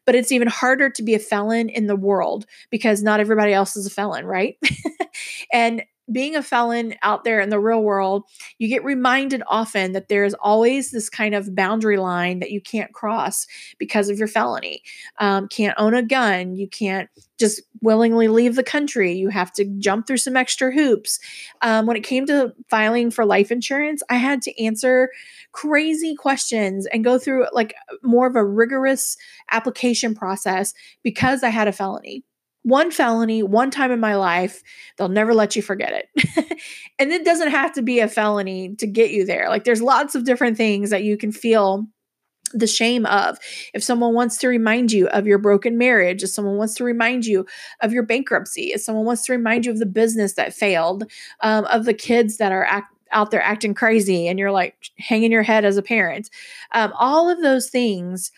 but 0.05 0.15
it's 0.15 0.31
even 0.31 0.47
harder 0.47 0.89
to 0.89 1.03
be 1.03 1.15
a 1.15 1.19
felon 1.19 1.69
in 1.69 1.88
the 1.88 1.95
world 1.95 2.45
because 2.69 3.03
not 3.03 3.19
everybody 3.19 3.53
else 3.53 3.75
is 3.75 3.85
a 3.85 3.89
felon, 3.89 4.25
right? 4.25 4.57
and 5.53 5.83
being 6.12 6.35
a 6.35 6.43
felon 6.43 6.95
out 7.01 7.24
there 7.24 7.39
in 7.39 7.50
the 7.50 7.59
real 7.59 7.81
world, 7.81 8.24
you 8.57 8.67
get 8.67 8.83
reminded 8.83 9.41
often 9.47 9.93
that 9.93 10.07
there's 10.07 10.33
always 10.35 10.91
this 10.91 11.09
kind 11.09 11.33
of 11.33 11.55
boundary 11.55 11.97
line 11.97 12.39
that 12.39 12.51
you 12.51 12.62
can't 12.62 12.93
cross 12.93 13.47
because 13.77 14.09
of 14.09 14.19
your 14.19 14.27
felony. 14.27 14.83
Um, 15.19 15.47
can't 15.47 15.75
own 15.77 15.93
a 15.93 16.03
gun. 16.03 16.55
You 16.55 16.67
can't 16.67 17.09
just 17.38 17.62
willingly 17.81 18.27
leave 18.27 18.55
the 18.55 18.63
country. 18.63 19.13
You 19.13 19.29
have 19.29 19.51
to 19.53 19.65
jump 19.79 20.07
through 20.07 20.17
some 20.17 20.38
extra 20.38 20.71
hoops. 20.71 21.19
Um, 21.62 21.85
when 21.85 21.97
it 21.97 22.03
came 22.03 22.25
to 22.27 22.53
filing 22.69 23.12
for 23.12 23.25
life 23.25 23.51
insurance, 23.51 24.03
I 24.09 24.15
had 24.15 24.41
to 24.43 24.63
answer 24.63 25.09
crazy 25.51 26.15
questions 26.15 26.85
and 26.88 27.03
go 27.03 27.17
through 27.17 27.47
like 27.53 27.74
more 28.03 28.27
of 28.27 28.35
a 28.35 28.45
rigorous 28.45 29.17
application 29.51 30.13
process 30.13 30.74
because 31.01 31.43
I 31.43 31.50
had 31.50 31.67
a 31.67 31.71
felony 31.71 32.24
one 32.65 32.89
felony, 32.89 33.43
one 33.43 33.69
time 33.69 33.91
in 33.91 34.00
my 34.00 34.15
life, 34.15 34.63
they'll 34.98 35.07
never 35.07 35.36
let 35.36 35.55
you 35.55 35.62
forget 35.62 35.93
it. 36.15 36.60
and 37.00 37.12
it 37.12 37.24
doesn't 37.24 37.51
have 37.51 37.72
to 37.74 37.84
be 37.84 38.00
a 38.00 38.07
felony 38.07 38.75
to 38.77 38.88
get 38.88 39.12
you 39.12 39.24
there. 39.24 39.50
Like 39.50 39.65
there's 39.65 39.84
lots 39.84 40.15
of 40.15 40.24
different 40.24 40.57
things 40.57 40.89
that 40.89 41.03
you 41.03 41.15
can 41.15 41.31
feel 41.31 41.86
the 42.53 42.65
shame 42.65 43.05
of. 43.05 43.38
If 43.75 43.84
someone 43.84 44.15
wants 44.15 44.38
to 44.39 44.48
remind 44.48 44.91
you 44.91 45.07
of 45.10 45.27
your 45.27 45.38
broken 45.38 45.77
marriage, 45.77 46.24
if 46.24 46.31
someone 46.31 46.57
wants 46.57 46.74
to 46.75 46.84
remind 46.84 47.27
you 47.27 47.45
of 47.81 47.93
your 47.93 48.01
bankruptcy, 48.01 48.72
if 48.74 48.81
someone 48.81 49.05
wants 49.05 49.24
to 49.25 49.34
remind 49.34 49.67
you 49.67 49.72
of 49.72 49.77
the 49.77 49.86
business 49.86 50.34
that 50.34 50.51
failed, 50.51 51.03
um, 51.41 51.65
of 51.65 51.86
the 51.86 51.93
kids 51.93 52.38
that 52.38 52.51
are 52.51 52.65
act- 52.65 52.95
out 53.12 53.29
there 53.29 53.43
acting 53.43 53.75
crazy, 53.75 54.27
and 54.27 54.39
you're 54.39 54.51
like 54.51 54.89
hanging 54.98 55.31
your 55.31 55.43
head 55.43 55.65
as 55.65 55.77
a 55.77 55.84
parent, 55.84 56.31
um, 56.72 56.91
all 56.98 57.29
of 57.29 57.43
those 57.43 57.69
things, 57.69 58.31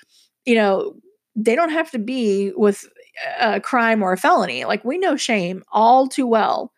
you 0.46 0.56
know, 0.56 0.98
they 1.34 1.56
don't 1.56 1.72
have 1.72 1.92
to 1.92 2.00
be 2.00 2.52
with 2.58 2.90
a 3.40 3.60
crime 3.60 4.04
or 4.04 4.14
a 4.14 4.18
felony. 4.18 4.66
Like 4.66 4.84
we 4.84 4.98
know 4.98 5.16
shame 5.16 5.64
all 5.72 6.08
too 6.08 6.28
well. 6.28 6.72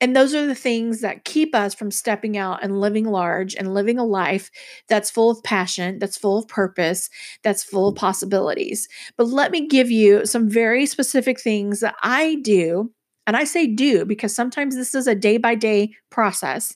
And 0.00 0.14
those 0.14 0.34
are 0.34 0.46
the 0.46 0.54
things 0.54 1.00
that 1.00 1.24
keep 1.24 1.54
us 1.54 1.72
from 1.74 1.90
stepping 1.90 2.36
out 2.36 2.62
and 2.62 2.80
living 2.80 3.04
large 3.04 3.54
and 3.54 3.72
living 3.72 3.98
a 3.98 4.04
life 4.04 4.50
that's 4.88 5.10
full 5.10 5.30
of 5.30 5.42
passion, 5.44 5.98
that's 5.98 6.18
full 6.18 6.36
of 6.36 6.48
purpose, 6.48 7.08
that's 7.42 7.62
full 7.62 7.88
of 7.88 7.94
possibilities. 7.94 8.88
But 9.16 9.28
let 9.28 9.52
me 9.52 9.66
give 9.68 9.90
you 9.90 10.26
some 10.26 10.50
very 10.50 10.84
specific 10.84 11.40
things 11.40 11.80
that 11.80 11.94
I 12.02 12.36
do. 12.42 12.92
And 13.26 13.36
I 13.36 13.44
say 13.44 13.66
do 13.66 14.04
because 14.04 14.34
sometimes 14.34 14.74
this 14.76 14.94
is 14.94 15.06
a 15.06 15.14
day 15.14 15.38
by 15.38 15.54
day 15.54 15.94
process 16.10 16.74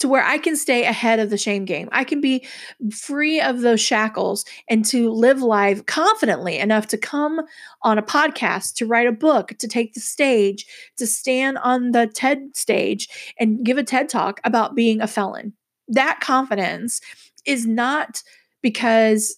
to 0.00 0.08
where 0.08 0.24
I 0.24 0.38
can 0.38 0.56
stay 0.56 0.84
ahead 0.84 1.18
of 1.18 1.30
the 1.30 1.38
shame 1.38 1.64
game. 1.64 1.88
I 1.92 2.04
can 2.04 2.20
be 2.20 2.46
free 2.92 3.40
of 3.40 3.60
those 3.60 3.80
shackles 3.80 4.44
and 4.68 4.84
to 4.86 5.10
live 5.10 5.42
life 5.42 5.86
confidently 5.86 6.58
enough 6.58 6.88
to 6.88 6.98
come 6.98 7.40
on 7.82 7.98
a 7.98 8.02
podcast, 8.02 8.74
to 8.76 8.86
write 8.86 9.06
a 9.06 9.12
book, 9.12 9.54
to 9.58 9.68
take 9.68 9.94
the 9.94 10.00
stage, 10.00 10.66
to 10.96 11.06
stand 11.06 11.58
on 11.58 11.92
the 11.92 12.06
TED 12.06 12.56
stage 12.56 13.08
and 13.38 13.64
give 13.64 13.78
a 13.78 13.84
TED 13.84 14.08
talk 14.08 14.40
about 14.42 14.74
being 14.74 15.00
a 15.00 15.06
felon. 15.06 15.52
That 15.88 16.20
confidence 16.20 17.00
is 17.46 17.66
not 17.66 18.22
because 18.62 19.36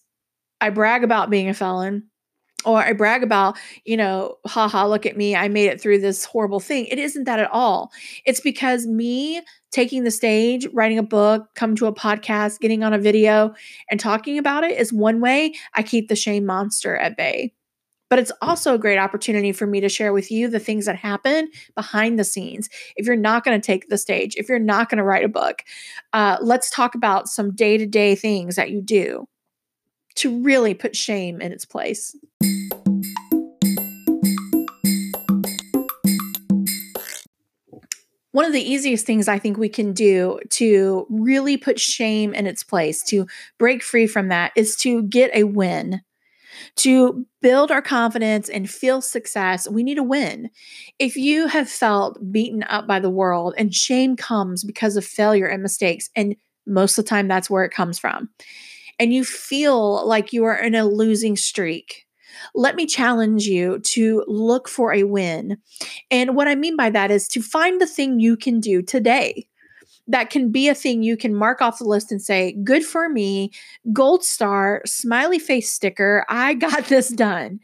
I 0.61 0.71
brag 0.71 1.03
about 1.03 1.31
being 1.31 1.49
a 1.49 1.55
felon 1.55 2.05
or 2.65 2.79
I 2.79 2.93
brag 2.93 3.25
about, 3.25 3.59
you 3.85 3.97
know, 3.97 4.37
haha, 4.47 4.87
look 4.87 5.07
at 5.07 5.17
me, 5.17 5.35
I 5.35 5.49
made 5.49 5.67
it 5.67 5.81
through 5.81 5.99
this 5.99 6.25
horrible 6.25 6.61
thing. 6.61 6.87
It 6.87 7.01
isn't 7.01 7.25
that 7.25 7.41
at 7.41 7.51
all. 7.51 7.91
It's 8.25 8.41
because 8.41 8.87
me 8.87 9.43
taking 9.73 10.05
the 10.05 10.11
stage, 10.11 10.67
writing 10.73 10.99
a 10.99 11.03
book, 11.03 11.49
coming 11.55 11.77
to 11.77 11.87
a 11.87 11.95
podcast, 11.95 12.61
getting 12.61 12.85
on 12.85 12.93
a 12.93 12.99
video, 12.99 13.55
and 13.91 13.99
talking 13.99 14.39
about 14.39 14.63
it 14.65 14.79
is 14.79 14.93
one 14.93 15.21
way 15.21 15.55
I 15.75 15.83
keep 15.83 16.09
the 16.09 16.17
shame 16.17 16.47
monster 16.47 16.97
at 16.97 17.17
bay. 17.17 17.55
But 18.11 18.19
it's 18.19 18.33
also 18.43 18.75
a 18.75 18.79
great 18.79 18.99
opportunity 18.99 19.53
for 19.53 19.67
me 19.67 19.81
to 19.81 19.89
share 19.89 20.13
with 20.13 20.31
you 20.31 20.47
the 20.47 20.59
things 20.59 20.85
that 20.85 20.97
happen 20.97 21.51
behind 21.75 22.19
the 22.19 22.25
scenes. 22.25 22.69
If 22.95 23.07
you're 23.07 23.17
not 23.17 23.43
going 23.43 23.59
to 23.59 23.67
take 23.67 23.89
the 23.89 23.97
stage, 23.97 24.37
if 24.37 24.51
you're 24.51 24.59
not 24.59 24.91
going 24.91 24.99
to 24.99 25.05
write 25.05 25.25
a 25.25 25.29
book, 25.29 25.63
uh, 26.13 26.37
let's 26.43 26.69
talk 26.69 26.95
about 26.95 27.29
some 27.29 27.55
day 27.55 27.79
to 27.79 27.87
day 27.87 28.15
things 28.15 28.57
that 28.57 28.71
you 28.71 28.83
do 28.83 29.27
to 30.17 30.43
really 30.43 30.75
put 30.75 30.95
shame 30.95 31.41
in 31.41 31.53
its 31.53 31.65
place. 31.65 32.15
One 38.33 38.45
of 38.45 38.53
the 38.53 38.63
easiest 38.63 39.07
things 39.07 39.29
I 39.29 39.39
think 39.39 39.57
we 39.57 39.69
can 39.69 39.93
do 39.93 40.41
to 40.51 41.07
really 41.11 41.57
put 41.57 41.79
shame 41.79 42.35
in 42.35 42.47
its 42.47 42.65
place, 42.65 43.03
to 43.05 43.27
break 43.59 43.83
free 43.83 44.07
from 44.07 44.29
that, 44.29 44.53
is 44.57 44.75
to 44.77 45.03
get 45.05 45.31
a 45.35 45.45
win. 45.45 46.01
To 46.77 47.27
build 47.41 47.71
our 47.71 47.83
confidence 47.83 48.49
and 48.49 48.69
feel 48.71 49.01
success, 49.01 49.69
we 49.69 49.83
need 49.83 49.99
a 49.99 50.03
win. 50.03 50.51
If 50.99 51.17
you 51.17 51.47
have 51.49 51.69
felt 51.69 52.19
beaten 52.33 52.63
up 52.65 52.87
by 52.87 53.01
the 53.01 53.11
world 53.11 53.55
and 53.57 53.75
shame 53.75 54.17
comes 54.17 54.65
because 54.65 54.97
of 54.97 55.05
failure 55.05 55.47
and 55.47 55.63
mistakes, 55.63 56.11
and 56.15 56.37
most 56.67 56.99
of 56.99 57.05
the 57.05 57.09
time 57.09 57.29
that's 57.29 57.51
where 57.51 57.65
it 57.65 57.73
comes 57.73 57.99
from, 57.99 58.31
and 58.99 59.13
you 59.13 59.25
feel 59.25 60.07
like 60.07 60.33
you 60.33 60.45
are 60.45 60.57
in 60.57 60.75
a 60.75 60.85
losing 60.85 61.37
streak, 61.37 62.07
let 62.55 62.77
me 62.77 62.87
challenge 62.87 63.47
you 63.47 63.79
to 63.81 64.25
look 64.27 64.69
for 64.69 64.93
a 64.93 65.05
win. 65.05 65.59
And 66.11 66.37
what 66.37 66.49
I 66.49 66.55
mean 66.55 66.77
by 66.77 66.91
that 66.91 67.11
is 67.11 67.29
to 67.29 67.43
find 67.43 67.81
the 67.81 67.87
thing 67.87 68.21
you 68.21 68.37
can 68.37 68.61
do 68.61 68.83
today 68.83 69.47
that 70.09 70.31
can 70.31 70.51
be 70.51 70.69
a 70.69 70.75
thing 70.75 71.03
you 71.03 71.17
can 71.17 71.35
mark 71.35 71.63
off 71.63 71.79
the 71.79 71.85
list 71.85 72.11
and 72.11 72.21
say, 72.21 72.53
good 72.65 72.85
for 72.85 73.09
me, 73.09 73.51
gold 73.93 74.25
star, 74.25 74.83
smiley 74.85 75.39
face 75.39 75.71
sticker, 75.71 76.25
I 76.29 76.55
got 76.55 76.85
this 76.89 77.09
done. 77.09 77.61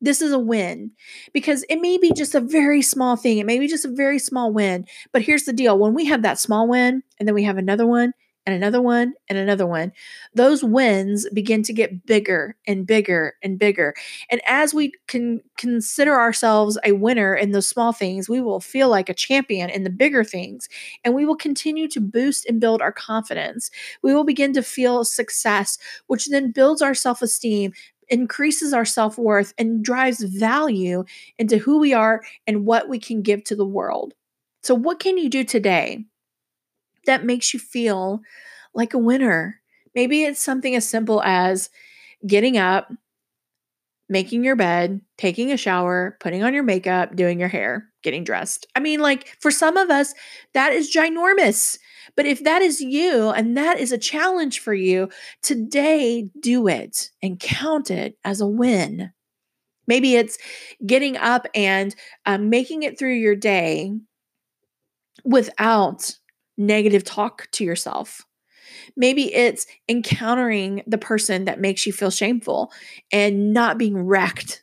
This 0.00 0.20
is 0.20 0.32
a 0.32 0.38
win 0.38 0.90
because 1.32 1.64
it 1.70 1.80
may 1.80 1.96
be 1.96 2.12
just 2.12 2.34
a 2.34 2.40
very 2.40 2.82
small 2.82 3.16
thing. 3.16 3.38
It 3.38 3.46
may 3.46 3.58
be 3.58 3.66
just 3.66 3.86
a 3.86 3.90
very 3.90 4.18
small 4.18 4.52
win. 4.52 4.86
But 5.12 5.22
here's 5.22 5.44
the 5.44 5.52
deal 5.52 5.78
when 5.78 5.94
we 5.94 6.04
have 6.04 6.22
that 6.22 6.38
small 6.38 6.68
win 6.68 7.02
and 7.18 7.26
then 7.26 7.34
we 7.34 7.44
have 7.44 7.56
another 7.56 7.86
one 7.86 8.12
and 8.46 8.54
another 8.54 8.82
one 8.82 9.14
and 9.28 9.38
another 9.38 9.66
one, 9.66 9.92
those 10.34 10.62
wins 10.62 11.26
begin 11.32 11.62
to 11.62 11.72
get 11.72 12.04
bigger 12.06 12.56
and 12.66 12.86
bigger 12.86 13.34
and 13.42 13.58
bigger. 13.58 13.94
And 14.30 14.40
as 14.46 14.74
we 14.74 14.92
can 15.08 15.40
consider 15.56 16.18
ourselves 16.18 16.78
a 16.84 16.92
winner 16.92 17.34
in 17.34 17.52
those 17.52 17.68
small 17.68 17.92
things, 17.92 18.28
we 18.28 18.40
will 18.40 18.60
feel 18.60 18.88
like 18.88 19.08
a 19.08 19.14
champion 19.14 19.70
in 19.70 19.84
the 19.84 19.90
bigger 19.90 20.24
things. 20.24 20.68
And 21.04 21.14
we 21.14 21.24
will 21.24 21.36
continue 21.36 21.88
to 21.88 22.00
boost 22.00 22.46
and 22.46 22.60
build 22.60 22.82
our 22.82 22.92
confidence. 22.92 23.70
We 24.02 24.14
will 24.14 24.24
begin 24.24 24.52
to 24.54 24.62
feel 24.62 25.04
success, 25.04 25.78
which 26.06 26.26
then 26.28 26.52
builds 26.52 26.82
our 26.82 26.94
self 26.94 27.22
esteem, 27.22 27.72
increases 28.08 28.72
our 28.72 28.84
self 28.84 29.18
worth, 29.18 29.54
and 29.58 29.82
drives 29.84 30.22
value 30.22 31.04
into 31.38 31.58
who 31.58 31.78
we 31.78 31.92
are 31.94 32.22
and 32.46 32.66
what 32.66 32.88
we 32.88 32.98
can 32.98 33.22
give 33.22 33.44
to 33.44 33.56
the 33.56 33.66
world. 33.66 34.14
So, 34.62 34.74
what 34.74 35.00
can 35.00 35.18
you 35.18 35.28
do 35.28 35.44
today? 35.44 36.04
That 37.06 37.24
makes 37.24 37.54
you 37.54 37.60
feel 37.60 38.20
like 38.74 38.94
a 38.94 38.98
winner. 38.98 39.60
Maybe 39.94 40.24
it's 40.24 40.40
something 40.40 40.74
as 40.74 40.88
simple 40.88 41.22
as 41.22 41.70
getting 42.26 42.56
up, 42.58 42.90
making 44.08 44.44
your 44.44 44.56
bed, 44.56 45.00
taking 45.16 45.52
a 45.52 45.56
shower, 45.56 46.16
putting 46.20 46.42
on 46.42 46.52
your 46.54 46.62
makeup, 46.62 47.16
doing 47.16 47.38
your 47.38 47.48
hair, 47.48 47.88
getting 48.02 48.24
dressed. 48.24 48.66
I 48.74 48.80
mean, 48.80 49.00
like 49.00 49.28
for 49.40 49.50
some 49.50 49.76
of 49.76 49.90
us, 49.90 50.14
that 50.52 50.72
is 50.72 50.92
ginormous. 50.92 51.78
But 52.16 52.26
if 52.26 52.44
that 52.44 52.62
is 52.62 52.80
you 52.80 53.30
and 53.30 53.56
that 53.56 53.78
is 53.78 53.92
a 53.92 53.98
challenge 53.98 54.60
for 54.60 54.74
you, 54.74 55.08
today 55.42 56.28
do 56.40 56.68
it 56.68 57.10
and 57.22 57.40
count 57.40 57.90
it 57.90 58.18
as 58.24 58.40
a 58.40 58.46
win. 58.46 59.12
Maybe 59.86 60.14
it's 60.14 60.38
getting 60.86 61.16
up 61.16 61.46
and 61.54 61.94
um, 62.26 62.50
making 62.50 62.82
it 62.82 62.98
through 62.98 63.14
your 63.14 63.36
day 63.36 63.92
without 65.24 66.16
negative 66.56 67.04
talk 67.04 67.48
to 67.52 67.64
yourself. 67.64 68.22
Maybe 68.96 69.32
it's 69.32 69.66
encountering 69.88 70.82
the 70.86 70.98
person 70.98 71.44
that 71.44 71.60
makes 71.60 71.86
you 71.86 71.92
feel 71.92 72.10
shameful 72.10 72.72
and 73.12 73.52
not 73.52 73.78
being 73.78 73.96
wrecked 73.96 74.62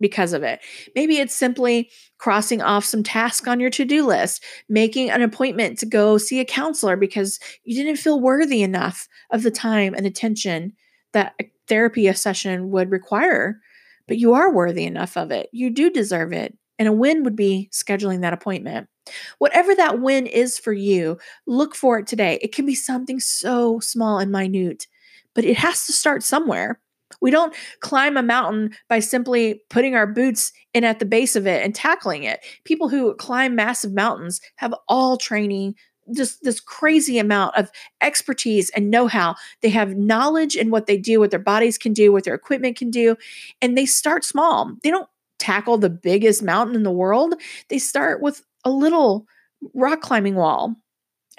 because 0.00 0.32
of 0.32 0.42
it. 0.42 0.60
Maybe 0.94 1.18
it's 1.18 1.34
simply 1.34 1.90
crossing 2.18 2.62
off 2.62 2.84
some 2.84 3.02
tasks 3.02 3.46
on 3.46 3.60
your 3.60 3.70
to 3.70 3.84
do 3.84 4.06
list, 4.06 4.42
making 4.68 5.10
an 5.10 5.22
appointment 5.22 5.78
to 5.78 5.86
go 5.86 6.18
see 6.18 6.40
a 6.40 6.44
counselor 6.44 6.96
because 6.96 7.38
you 7.64 7.76
didn't 7.76 7.98
feel 7.98 8.20
worthy 8.20 8.62
enough 8.62 9.06
of 9.30 9.42
the 9.42 9.50
time 9.50 9.94
and 9.94 10.06
attention 10.06 10.72
that 11.12 11.34
a 11.40 11.44
therapy 11.68 12.10
session 12.14 12.70
would 12.70 12.90
require. 12.90 13.60
But 14.08 14.18
you 14.18 14.32
are 14.32 14.52
worthy 14.52 14.84
enough 14.84 15.16
of 15.16 15.30
it. 15.30 15.48
You 15.52 15.70
do 15.70 15.90
deserve 15.90 16.32
it. 16.32 16.56
And 16.78 16.88
a 16.88 16.92
win 16.92 17.22
would 17.24 17.36
be 17.36 17.68
scheduling 17.72 18.22
that 18.22 18.32
appointment. 18.32 18.88
Whatever 19.38 19.74
that 19.74 20.00
win 20.00 20.26
is 20.26 20.58
for 20.58 20.72
you, 20.72 21.18
look 21.46 21.74
for 21.74 21.98
it 21.98 22.06
today. 22.06 22.38
It 22.42 22.52
can 22.52 22.66
be 22.66 22.74
something 22.74 23.20
so 23.20 23.80
small 23.80 24.18
and 24.18 24.32
minute, 24.32 24.86
but 25.34 25.44
it 25.44 25.56
has 25.58 25.86
to 25.86 25.92
start 25.92 26.22
somewhere. 26.22 26.80
We 27.20 27.30
don't 27.30 27.54
climb 27.80 28.16
a 28.16 28.22
mountain 28.22 28.70
by 28.88 29.00
simply 29.00 29.62
putting 29.68 29.94
our 29.94 30.06
boots 30.06 30.52
in 30.72 30.84
at 30.84 31.00
the 31.00 31.04
base 31.04 31.36
of 31.36 31.46
it 31.46 31.64
and 31.64 31.74
tackling 31.74 32.22
it. 32.22 32.40
People 32.64 32.88
who 32.88 33.14
climb 33.16 33.54
massive 33.54 33.92
mountains 33.92 34.40
have 34.56 34.74
all 34.88 35.16
training, 35.16 35.74
just 36.14 36.42
this 36.44 36.60
crazy 36.60 37.18
amount 37.18 37.56
of 37.56 37.70
expertise 38.00 38.70
and 38.70 38.90
know-how. 38.90 39.34
They 39.60 39.70
have 39.70 39.96
knowledge 39.96 40.56
in 40.56 40.70
what 40.70 40.86
they 40.86 40.96
do, 40.96 41.20
what 41.20 41.30
their 41.30 41.40
bodies 41.40 41.78
can 41.78 41.92
do, 41.92 42.12
what 42.12 42.24
their 42.24 42.34
equipment 42.34 42.76
can 42.76 42.90
do, 42.90 43.16
and 43.60 43.76
they 43.76 43.86
start 43.86 44.24
small. 44.24 44.72
They 44.82 44.90
don't 44.90 45.08
tackle 45.38 45.78
the 45.78 45.90
biggest 45.90 46.42
mountain 46.42 46.76
in 46.76 46.84
the 46.84 46.90
world. 46.90 47.34
They 47.68 47.78
start 47.78 48.22
with 48.22 48.42
a 48.64 48.70
little 48.70 49.26
rock 49.74 50.00
climbing 50.00 50.34
wall 50.34 50.74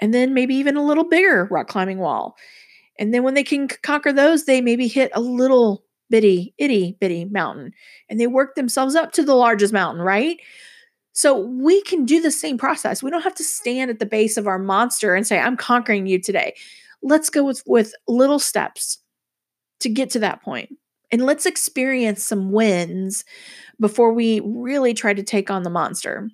and 0.00 0.12
then 0.12 0.34
maybe 0.34 0.54
even 0.54 0.76
a 0.76 0.84
little 0.84 1.08
bigger 1.08 1.48
rock 1.50 1.68
climbing 1.68 1.98
wall. 1.98 2.36
And 2.98 3.12
then 3.12 3.22
when 3.22 3.34
they 3.34 3.44
can 3.44 3.68
conquer 3.68 4.12
those, 4.12 4.44
they 4.44 4.60
maybe 4.60 4.88
hit 4.88 5.10
a 5.14 5.20
little 5.20 5.84
bitty, 6.10 6.54
itty 6.58 6.96
bitty 7.00 7.24
mountain 7.26 7.72
and 8.08 8.20
they 8.20 8.26
work 8.26 8.54
themselves 8.54 8.94
up 8.94 9.12
to 9.12 9.22
the 9.22 9.34
largest 9.34 9.72
mountain, 9.72 10.02
right? 10.02 10.38
So 11.12 11.38
we 11.38 11.82
can 11.82 12.04
do 12.04 12.20
the 12.20 12.30
same 12.30 12.58
process. 12.58 13.02
We 13.02 13.10
don't 13.10 13.22
have 13.22 13.34
to 13.34 13.44
stand 13.44 13.90
at 13.90 13.98
the 13.98 14.06
base 14.06 14.36
of 14.36 14.46
our 14.46 14.58
monster 14.58 15.14
and 15.14 15.26
say, 15.26 15.38
I'm 15.38 15.56
conquering 15.56 16.06
you 16.06 16.20
today. 16.20 16.54
Let's 17.02 17.30
go 17.30 17.44
with, 17.44 17.62
with 17.66 17.92
little 18.08 18.38
steps 18.38 18.98
to 19.80 19.88
get 19.88 20.10
to 20.10 20.18
that 20.20 20.42
point. 20.42 20.70
And 21.10 21.26
let's 21.26 21.44
experience 21.44 22.24
some 22.24 22.52
wins 22.52 23.24
before 23.78 24.12
we 24.14 24.40
really 24.40 24.94
try 24.94 25.12
to 25.12 25.22
take 25.22 25.50
on 25.50 25.62
the 25.62 25.70
monster. 25.70 26.30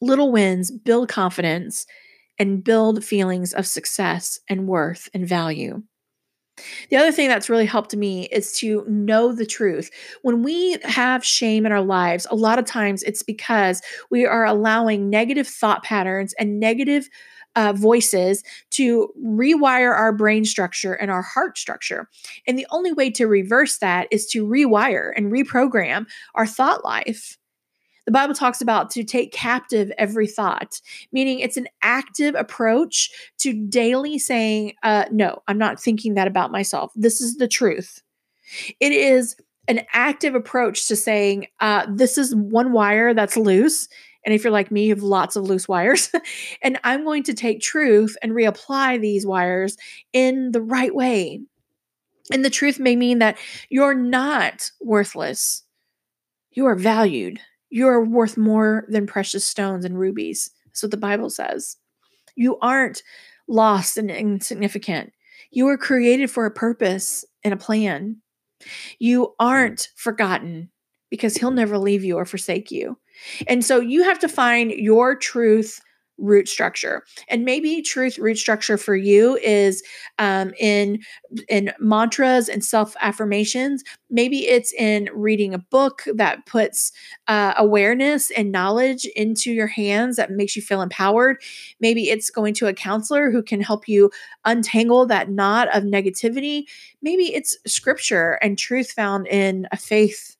Little 0.00 0.32
wins 0.32 0.70
build 0.70 1.08
confidence 1.08 1.86
and 2.38 2.62
build 2.62 3.04
feelings 3.04 3.52
of 3.54 3.66
success 3.66 4.38
and 4.48 4.68
worth 4.68 5.08
and 5.14 5.26
value. 5.26 5.82
The 6.90 6.96
other 6.96 7.12
thing 7.12 7.28
that's 7.28 7.50
really 7.50 7.66
helped 7.66 7.94
me 7.94 8.26
is 8.26 8.52
to 8.58 8.84
know 8.88 9.32
the 9.32 9.46
truth. 9.46 9.90
When 10.22 10.42
we 10.42 10.78
have 10.84 11.24
shame 11.24 11.66
in 11.66 11.72
our 11.72 11.82
lives, 11.82 12.26
a 12.30 12.34
lot 12.34 12.58
of 12.58 12.64
times 12.64 13.02
it's 13.02 13.22
because 13.22 13.82
we 14.10 14.24
are 14.24 14.46
allowing 14.46 15.10
negative 15.10 15.46
thought 15.46 15.82
patterns 15.82 16.34
and 16.38 16.58
negative 16.58 17.08
uh, 17.56 17.72
voices 17.74 18.42
to 18.70 19.12
rewire 19.22 19.94
our 19.94 20.12
brain 20.12 20.44
structure 20.44 20.92
and 20.94 21.10
our 21.10 21.22
heart 21.22 21.58
structure. 21.58 22.08
And 22.46 22.58
the 22.58 22.66
only 22.70 22.92
way 22.92 23.10
to 23.12 23.26
reverse 23.26 23.78
that 23.78 24.08
is 24.10 24.26
to 24.28 24.46
rewire 24.46 25.10
and 25.16 25.32
reprogram 25.32 26.06
our 26.34 26.46
thought 26.46 26.84
life. 26.84 27.38
The 28.06 28.12
Bible 28.12 28.34
talks 28.34 28.60
about 28.60 28.90
to 28.90 29.04
take 29.04 29.32
captive 29.32 29.90
every 29.98 30.28
thought, 30.28 30.80
meaning 31.12 31.40
it's 31.40 31.56
an 31.56 31.66
active 31.82 32.34
approach 32.36 33.10
to 33.38 33.52
daily 33.52 34.18
saying, 34.18 34.74
uh, 34.82 35.06
No, 35.10 35.42
I'm 35.48 35.58
not 35.58 35.80
thinking 35.80 36.14
that 36.14 36.28
about 36.28 36.52
myself. 36.52 36.92
This 36.94 37.20
is 37.20 37.36
the 37.36 37.48
truth. 37.48 38.02
It 38.80 38.92
is 38.92 39.36
an 39.68 39.80
active 39.92 40.36
approach 40.36 40.86
to 40.86 40.96
saying, 40.96 41.48
uh, 41.60 41.86
This 41.90 42.16
is 42.16 42.34
one 42.34 42.72
wire 42.72 43.12
that's 43.12 43.36
loose. 43.36 43.88
And 44.24 44.34
if 44.34 44.42
you're 44.42 44.52
like 44.52 44.70
me, 44.70 44.84
you 44.84 44.94
have 44.94 45.04
lots 45.04 45.36
of 45.36 45.44
loose 45.44 45.68
wires. 45.68 46.10
and 46.62 46.78
I'm 46.84 47.04
going 47.04 47.22
to 47.24 47.34
take 47.34 47.60
truth 47.60 48.16
and 48.22 48.32
reapply 48.32 49.00
these 49.00 49.26
wires 49.26 49.76
in 50.12 50.52
the 50.52 50.60
right 50.60 50.94
way. 50.94 51.40
And 52.32 52.44
the 52.44 52.50
truth 52.50 52.78
may 52.80 52.96
mean 52.96 53.20
that 53.20 53.38
you're 53.68 53.94
not 53.94 54.70
worthless, 54.80 55.62
you 56.52 56.66
are 56.66 56.74
valued. 56.74 57.40
You 57.70 57.88
are 57.88 58.04
worth 58.04 58.36
more 58.36 58.84
than 58.88 59.06
precious 59.06 59.46
stones 59.46 59.84
and 59.84 59.98
rubies. 59.98 60.50
That's 60.66 60.82
what 60.82 60.90
the 60.90 60.96
Bible 60.96 61.30
says. 61.30 61.76
You 62.36 62.58
aren't 62.60 63.02
lost 63.48 63.96
and 63.96 64.10
insignificant. 64.10 65.12
You 65.50 65.64
were 65.64 65.78
created 65.78 66.30
for 66.30 66.46
a 66.46 66.50
purpose 66.50 67.24
and 67.44 67.54
a 67.54 67.56
plan. 67.56 68.16
You 68.98 69.34
aren't 69.38 69.88
forgotten 69.96 70.70
because 71.10 71.36
He'll 71.36 71.50
never 71.50 71.78
leave 71.78 72.04
you 72.04 72.16
or 72.16 72.24
forsake 72.24 72.70
you. 72.70 72.98
And 73.46 73.64
so 73.64 73.80
you 73.80 74.02
have 74.02 74.18
to 74.20 74.28
find 74.28 74.70
your 74.70 75.16
truth 75.16 75.80
root 76.18 76.48
structure. 76.48 77.04
And 77.28 77.44
maybe 77.44 77.82
truth 77.82 78.18
root 78.18 78.38
structure 78.38 78.76
for 78.76 78.96
you 78.96 79.36
is 79.42 79.82
um, 80.18 80.52
in 80.58 81.00
in 81.48 81.72
mantras 81.78 82.48
and 82.48 82.64
self 82.64 82.96
affirmations 83.00 83.82
maybe 84.10 84.46
it's 84.46 84.72
in 84.72 85.08
reading 85.12 85.54
a 85.54 85.58
book 85.58 86.02
that 86.14 86.46
puts 86.46 86.92
uh, 87.26 87.54
awareness 87.56 88.30
and 88.30 88.52
knowledge 88.52 89.04
into 89.16 89.52
your 89.52 89.66
hands 89.66 90.16
that 90.16 90.30
makes 90.30 90.54
you 90.54 90.62
feel 90.62 90.82
empowered. 90.82 91.38
Maybe 91.80 92.10
it's 92.10 92.30
going 92.30 92.54
to 92.54 92.68
a 92.68 92.74
counselor 92.74 93.30
who 93.30 93.42
can 93.42 93.60
help 93.60 93.88
you 93.88 94.10
untangle 94.44 95.06
that 95.06 95.30
knot 95.30 95.74
of 95.74 95.84
negativity. 95.84 96.64
Maybe 97.02 97.34
it's 97.34 97.56
scripture 97.66 98.38
and 98.42 98.58
truth 98.58 98.92
found 98.92 99.26
in 99.26 99.66
a 99.72 99.76
faith 99.76 100.36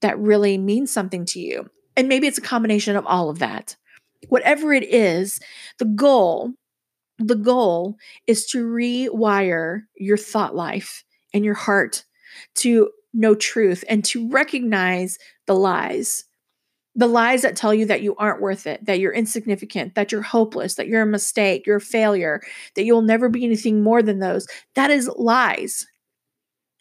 that 0.00 0.18
really 0.18 0.58
means 0.58 0.90
something 0.90 1.24
to 1.26 1.40
you. 1.40 1.68
And 1.96 2.08
maybe 2.08 2.26
it's 2.26 2.38
a 2.38 2.42
combination 2.42 2.96
of 2.96 3.06
all 3.06 3.30
of 3.30 3.40
that 3.40 3.76
whatever 4.28 4.72
it 4.72 4.84
is, 4.84 5.40
the 5.78 5.84
goal, 5.84 6.52
the 7.18 7.36
goal 7.36 7.96
is 8.26 8.46
to 8.46 8.64
rewire 8.64 9.82
your 9.96 10.16
thought 10.16 10.54
life 10.54 11.04
and 11.34 11.44
your 11.44 11.54
heart 11.54 12.04
to 12.56 12.90
know 13.12 13.34
truth 13.34 13.84
and 13.88 14.04
to 14.04 14.28
recognize 14.28 15.18
the 15.46 15.54
lies. 15.54 16.24
The 16.94 17.06
lies 17.06 17.42
that 17.42 17.54
tell 17.54 17.72
you 17.72 17.86
that 17.86 18.02
you 18.02 18.16
aren't 18.16 18.40
worth 18.40 18.66
it, 18.66 18.84
that 18.86 18.98
you're 18.98 19.12
insignificant, 19.12 19.94
that 19.94 20.10
you're 20.10 20.22
hopeless, 20.22 20.74
that 20.74 20.88
you're 20.88 21.02
a 21.02 21.06
mistake, 21.06 21.64
you're 21.64 21.76
a 21.76 21.80
failure, 21.80 22.40
that 22.74 22.84
you'll 22.84 23.02
never 23.02 23.28
be 23.28 23.44
anything 23.44 23.82
more 23.82 24.02
than 24.02 24.18
those. 24.18 24.46
That 24.74 24.90
is 24.90 25.08
lies. 25.16 25.86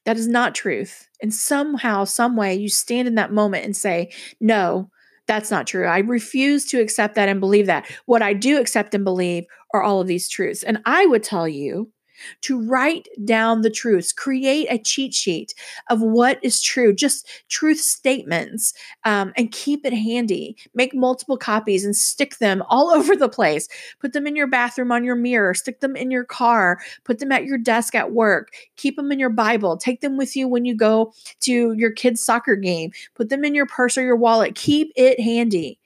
That 0.06 0.18
is 0.18 0.28
not 0.28 0.56
truth. 0.56 1.08
And 1.22 1.34
somehow, 1.34 2.06
some 2.06 2.36
way, 2.36 2.56
you 2.56 2.70
stand 2.70 3.08
in 3.08 3.16
that 3.16 3.34
moment 3.34 3.66
and 3.66 3.76
say, 3.76 4.12
No, 4.40 4.90
that's 5.28 5.52
not 5.52 5.68
true. 5.68 5.86
I 5.86 6.00
refuse 6.00 6.66
to 6.68 6.80
accept 6.80 7.16
that 7.16 7.30
and 7.30 7.40
believe 7.40 7.68
that. 7.68 7.86
What 8.06 8.22
I 8.22 8.34
do 8.34 8.60
accept 8.60 8.96
and 8.96 9.04
believe 9.04 9.46
are 9.74 9.84
all 9.84 10.02
of 10.02 10.08
these 10.08 10.30
truths. 10.30 10.64
And 10.64 10.80
I 10.86 11.06
would 11.06 11.24
tell 11.24 11.48
you 11.48 11.92
to 12.42 12.62
write 12.62 13.08
down 13.24 13.62
the 13.62 13.70
truths, 13.70 14.12
create 14.14 14.68
a 14.70 14.78
cheat 14.78 15.14
sheet 15.14 15.54
of 15.90 16.02
what 16.02 16.40
is 16.42 16.62
true, 16.62 16.94
just 16.94 17.28
truth 17.50 17.80
statements, 17.80 18.74
um, 19.04 19.34
and 19.36 19.52
keep 19.52 19.86
it 19.86 19.94
handy. 19.94 20.56
Make 20.74 20.94
multiple 20.94 21.38
copies 21.38 21.86
and 21.86 21.96
stick 21.96 22.38
them 22.38 22.64
all 22.70 22.90
over 22.90 23.16
the 23.16 23.30
place. 23.30 23.68
Put 24.00 24.14
them 24.14 24.28
in 24.28 24.36
your 24.36 24.48
bathroom 24.48 24.92
on 24.92 25.04
your 25.04 25.16
mirror, 25.16 25.54
stick 25.54 25.80
them 25.80 25.96
in 25.96 26.12
your 26.12 26.26
car, 26.26 26.80
put 27.04 27.20
them 27.20 27.32
at 27.32 27.46
your 27.46 27.58
desk 27.58 27.96
at 27.96 28.12
work, 28.12 28.54
keep 28.76 28.96
them 28.96 29.12
in 29.12 29.20
your 29.20 29.30
Bible, 29.30 29.78
take 29.78 30.02
them 30.02 30.18
with 30.18 30.36
you 30.36 30.48
when 30.48 30.66
you 30.66 30.76
go 30.76 31.14
to 31.42 31.74
your 31.74 31.92
kid's 31.92 32.24
soccer 32.24 32.56
game, 32.56 32.92
put 33.16 33.30
them 33.30 33.44
in 33.44 33.56
your 33.56 33.66
purse 33.66 33.98
or 33.98 34.04
your 34.04 34.16
wallet. 34.16 34.56
Keep 34.56 34.94
it 34.96 35.20
handy. 35.20 35.80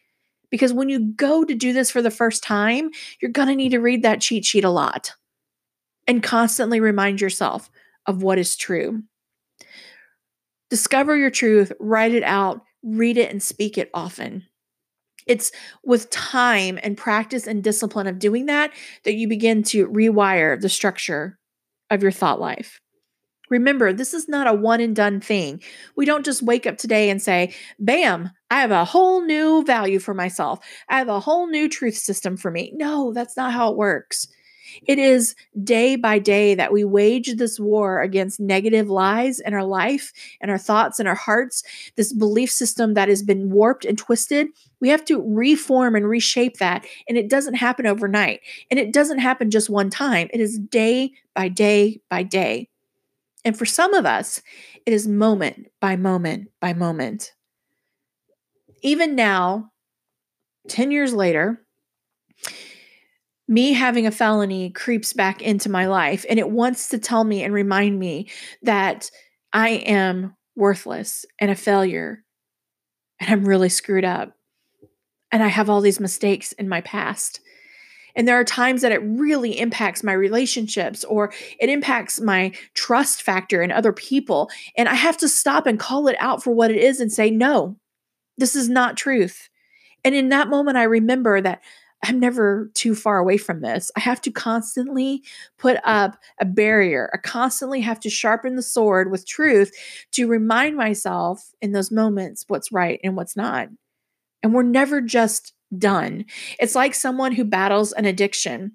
Because 0.50 0.74
when 0.74 0.89
you 0.89 1.00
go 1.00 1.46
to 1.46 1.56
do 1.56 1.72
this 1.72 1.89
for 1.89 2.02
the 2.02 2.12
first 2.12 2.44
time, 2.44 2.89
you're 3.20 3.32
going 3.32 3.48
to 3.48 3.56
need 3.56 3.70
to 3.70 3.80
read 3.80 4.04
that 4.04 4.22
cheat 4.22 4.44
sheet 4.44 4.65
a 4.65 4.70
lot 4.70 5.13
and 6.08 6.24
constantly 6.24 6.80
remind 6.80 7.22
yourself 7.22 7.70
of 8.06 8.24
what 8.24 8.38
is 8.38 8.56
true. 8.56 9.04
Discover 10.70 11.18
your 11.18 11.30
truth, 11.30 11.72
write 11.80 12.14
it 12.14 12.24
out, 12.24 12.62
read 12.84 13.18
it, 13.18 13.30
and 13.30 13.44
speak 13.44 13.78
it 13.78 13.90
often. 13.94 14.46
It's 15.28 15.52
with 15.84 16.10
time 16.10 16.80
and 16.82 16.98
practice 16.98 17.46
and 17.46 17.64
discipline 17.64 18.08
of 18.08 18.20
doing 18.20 18.48
that 18.48 18.72
that 19.04 19.14
you 19.14 19.28
begin 19.28 19.64
to 19.64 19.88
rewire 19.88 20.60
the 20.60 20.70
structure 20.70 21.38
of 21.90 22.02
your 22.02 22.12
thought 22.12 22.40
life. 22.40 22.80
Remember, 23.50 23.92
this 23.92 24.14
is 24.14 24.30
not 24.30 24.48
a 24.48 24.54
one 24.54 24.80
and 24.80 24.96
done 24.96 25.20
thing. 25.20 25.62
We 25.98 26.06
don't 26.06 26.26
just 26.26 26.42
wake 26.42 26.66
up 26.66 26.78
today 26.78 27.10
and 27.10 27.22
say, 27.22 27.54
Bam, 27.80 28.32
I 28.50 28.62
have 28.62 28.72
a 28.72 28.86
whole 28.86 29.22
new 29.22 29.64
value 29.66 30.00
for 30.00 30.14
myself. 30.14 30.60
I 30.88 30.98
have 30.98 31.10
a 31.10 31.20
whole 31.20 31.48
new 31.48 31.68
truth 31.68 31.98
system 31.98 32.38
for 32.38 32.50
me. 32.50 32.72
No, 32.76 33.12
that's 33.12 33.36
not 33.36 33.52
how 33.52 33.70
it 33.70 33.78
works. 33.78 34.28
It 34.88 35.00
is 35.00 35.36
day 35.64 35.96
by 35.96 36.20
day 36.20 36.56
that 36.56 36.72
we 36.72 36.84
wage 36.84 37.36
this 37.36 37.60
war 37.60 38.02
against 38.02 38.40
negative 38.40 38.90
lies 38.90 39.40
in 39.40 39.54
our 39.54 39.64
life 39.64 40.12
and 40.42 40.52
our 40.52 40.58
thoughts 40.58 41.00
and 41.00 41.08
our 41.08 41.16
hearts, 41.16 41.64
this 41.96 42.14
belief 42.14 42.52
system 42.52 42.94
that 42.94 43.10
has 43.10 43.24
been 43.24 43.52
warped 43.52 43.86
and 43.86 43.98
twisted. 43.98 44.48
We 44.80 44.90
have 44.90 45.06
to 45.06 45.24
reform 45.26 45.96
and 45.96 46.08
reshape 46.08 46.58
that. 46.58 46.86
And 47.08 47.18
it 47.18 47.30
doesn't 47.30 47.56
happen 47.56 47.86
overnight. 47.86 48.42
And 48.70 48.80
it 48.80 48.94
doesn't 48.94 49.20
happen 49.20 49.52
just 49.52 49.70
one 49.70 49.90
time, 49.90 50.30
it 50.34 50.40
is 50.40 50.60
day 50.60 51.12
by 51.36 51.48
day 51.48 52.02
by 52.10 52.24
day. 52.24 52.70
And 53.44 53.58
for 53.58 53.66
some 53.66 53.94
of 53.94 54.06
us, 54.06 54.42
it 54.86 54.94
is 54.94 55.08
moment 55.08 55.68
by 55.80 55.96
moment 55.96 56.50
by 56.60 56.74
moment. 56.74 57.34
Even 58.84 59.16
now, 59.16 59.72
10 60.68 60.92
years 60.92 61.14
later, 61.14 61.61
me 63.52 63.74
having 63.74 64.08
a 64.08 64.12
felony 64.12 64.70
creeps 64.70 65.12
back 65.12 65.42
into 65.42 65.70
my 65.70 65.86
life 65.86 66.26
and 66.30 66.40
it 66.40 66.50
wants 66.50 66.88
to 66.88 66.98
tell 66.98 67.26
me 67.26 67.44
and 67.44 67.54
remind 67.54 68.00
me 68.00 68.30
that 68.62 69.12
I 69.52 69.72
am 69.72 70.38
worthless 70.56 71.26
and 71.38 71.52
a 71.52 71.56
failure 71.56 72.24
and 73.20 73.30
I'm 73.30 73.44
really 73.44 73.68
screwed 73.68 74.06
up 74.06 74.32
and 75.34 75.44
I 75.44 75.48
have 75.48 75.70
all 75.70 75.82
these 75.82 76.00
mistakes 76.00 76.54
in 76.54 76.70
my 76.70 76.80
past. 76.80 77.42
And 78.16 78.26
there 78.26 78.40
are 78.40 78.46
times 78.46 78.84
that 78.84 78.94
it 78.94 79.04
really 79.04 79.60
impacts 79.60 80.02
my 80.02 80.14
relationships 80.14 81.04
or 81.04 81.34
it 81.60 81.70
impacts 81.70 82.22
my 82.22 82.54
trust 82.74 83.22
factor 83.22 83.62
in 83.62 83.70
other 83.70 83.92
people. 83.92 84.50
And 84.78 84.88
I 84.88 84.96
have 84.96 85.18
to 85.18 85.28
stop 85.28 85.68
and 85.68 85.78
call 85.78 86.08
it 86.08 86.16
out 86.20 86.42
for 86.42 86.52
what 86.52 86.72
it 86.72 86.78
is 86.78 87.02
and 87.02 87.12
say, 87.12 87.30
no, 87.30 87.76
this 88.38 88.56
is 88.56 88.70
not 88.70 88.96
truth. 88.96 89.50
And 90.06 90.16
in 90.16 90.30
that 90.30 90.48
moment, 90.48 90.78
I 90.78 90.84
remember 90.84 91.42
that 91.42 91.62
I'm 92.04 92.20
never 92.20 92.72
too 92.74 92.96
far 92.96 93.20
away 93.20 93.38
from 93.38 93.62
this. 93.62 93.92
I 93.96 94.00
have 94.00 94.22
to 94.22 94.32
constantly 94.32 95.24
put 95.58 95.78
up 95.84 96.18
a 96.40 96.46
barrier. 96.46 97.10
I 97.14 97.18
constantly 97.18 97.80
have 97.82 98.00
to 98.02 98.10
sharpen 98.10 98.56
the 98.56 98.64
sword 98.64 99.12
with 99.12 99.28
truth 99.28 99.72
to 100.14 100.28
remind 100.28 100.76
myself 100.76 101.52
in 101.62 101.74
those 101.74 101.92
moments 101.92 102.46
what's 102.48 102.72
right 102.72 103.00
and 103.04 103.16
what's 103.16 103.36
not. 103.36 103.70
And 104.42 104.54
we're 104.54 104.64
never 104.64 105.00
just 105.02 105.54
done. 105.78 106.26
It's 106.60 106.76
like 106.76 106.96
someone 106.96 107.34
who 107.34 107.46
battles 107.46 107.92
an 107.92 108.06
addiction. 108.06 108.74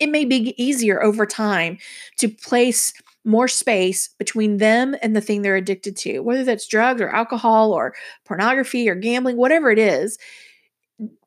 It 0.00 0.08
may 0.08 0.24
be 0.24 0.54
easier 0.62 1.02
over 1.02 1.26
time 1.26 1.78
to 2.18 2.28
place 2.28 2.92
more 3.24 3.48
space 3.48 4.08
between 4.18 4.56
them 4.58 4.94
and 5.02 5.14
the 5.14 5.20
thing 5.20 5.42
they're 5.42 5.56
addicted 5.56 5.96
to, 5.96 6.20
whether 6.20 6.44
that's 6.44 6.66
drugs 6.66 7.00
or 7.00 7.08
alcohol 7.08 7.72
or 7.72 7.94
pornography 8.24 8.88
or 8.88 8.94
gambling, 8.94 9.36
whatever 9.36 9.70
it 9.70 9.78
is. 9.78 10.18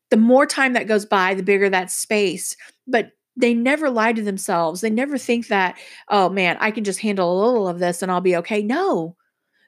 The 0.09 0.17
more 0.17 0.45
time 0.45 0.73
that 0.73 0.87
goes 0.87 1.05
by, 1.05 1.33
the 1.33 1.43
bigger 1.43 1.69
that 1.69 1.91
space. 1.91 2.55
But 2.87 3.11
they 3.35 3.53
never 3.53 3.89
lie 3.89 4.13
to 4.13 4.21
themselves. 4.21 4.81
They 4.81 4.89
never 4.89 5.17
think 5.17 5.47
that, 5.47 5.77
oh 6.09 6.29
man, 6.29 6.57
I 6.59 6.71
can 6.71 6.83
just 6.83 6.99
handle 6.99 7.31
a 7.31 7.41
little 7.45 7.67
of 7.67 7.79
this 7.79 8.01
and 8.01 8.11
I'll 8.11 8.21
be 8.21 8.35
okay. 8.37 8.63
No, 8.63 9.15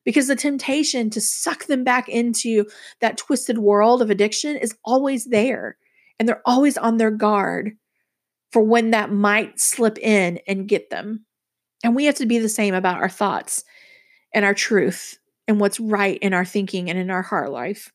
because 0.06 0.28
the 0.28 0.36
temptation 0.36 1.10
to 1.12 1.22
suck 1.22 1.66
them 1.66 1.84
back 1.84 2.10
into 2.10 2.66
that 3.00 3.18
twisted 3.18 3.60
world 3.60 4.02
of 4.02 4.10
addiction 4.10 4.56
is 4.56 4.76
always 4.84 5.26
there. 5.26 5.78
And 6.18 6.28
they're 6.28 6.42
always 6.46 6.78
on 6.78 6.98
their 6.98 7.12
guard 7.12 7.74
for 8.52 8.62
when 8.62 8.92
that 8.92 9.12
might 9.12 9.60
slip 9.60 9.98
in 10.00 10.40
and 10.48 10.68
get 10.68 10.90
them. 10.90 11.26
And 11.84 11.96
we 11.96 12.06
have 12.06 12.16
to 12.16 12.26
be 12.26 12.40
the 12.40 12.50
same 12.50 12.74
about 12.74 12.98
our 12.98 13.10
thoughts 13.10 13.64
and 14.34 14.44
our 14.44 14.54
truth 14.54 15.18
and 15.48 15.60
what's 15.60 15.80
right 15.80 16.18
in 16.18 16.34
our 16.34 16.46
thinking 16.46 16.90
and 16.90 17.00
in 17.00 17.10
our 17.10 17.22
heart 17.22 17.52
life. 17.52 17.92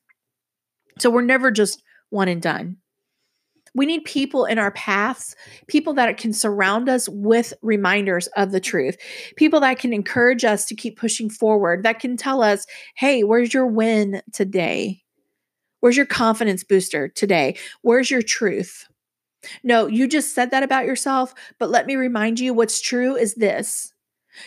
So 0.99 1.09
we're 1.09 1.21
never 1.21 1.51
just 1.51 1.83
one 2.15 2.27
and 2.27 2.41
done. 2.41 2.77
We 3.75 3.85
need 3.85 4.05
people 4.05 4.45
in 4.45 4.57
our 4.57 4.71
paths, 4.71 5.35
people 5.67 5.93
that 5.95 6.17
can 6.17 6.31
surround 6.31 6.87
us 6.87 7.09
with 7.09 7.53
reminders 7.61 8.27
of 8.37 8.51
the 8.51 8.61
truth, 8.61 8.95
people 9.35 9.59
that 9.59 9.79
can 9.79 9.91
encourage 9.91 10.45
us 10.45 10.65
to 10.65 10.75
keep 10.75 10.97
pushing 10.97 11.29
forward, 11.29 11.83
that 11.83 11.99
can 11.99 12.15
tell 12.15 12.41
us, 12.41 12.65
hey, 12.95 13.23
where's 13.23 13.53
your 13.53 13.67
win 13.67 14.21
today? 14.31 15.03
Where's 15.81 15.97
your 15.97 16.05
confidence 16.05 16.63
booster 16.63 17.09
today? 17.09 17.57
Where's 17.81 18.09
your 18.09 18.21
truth? 18.21 18.87
No, 19.61 19.87
you 19.87 20.07
just 20.07 20.33
said 20.33 20.51
that 20.51 20.63
about 20.63 20.85
yourself, 20.85 21.33
but 21.59 21.69
let 21.69 21.85
me 21.85 21.97
remind 21.97 22.39
you 22.39 22.53
what's 22.53 22.79
true 22.79 23.15
is 23.15 23.35
this. 23.35 23.93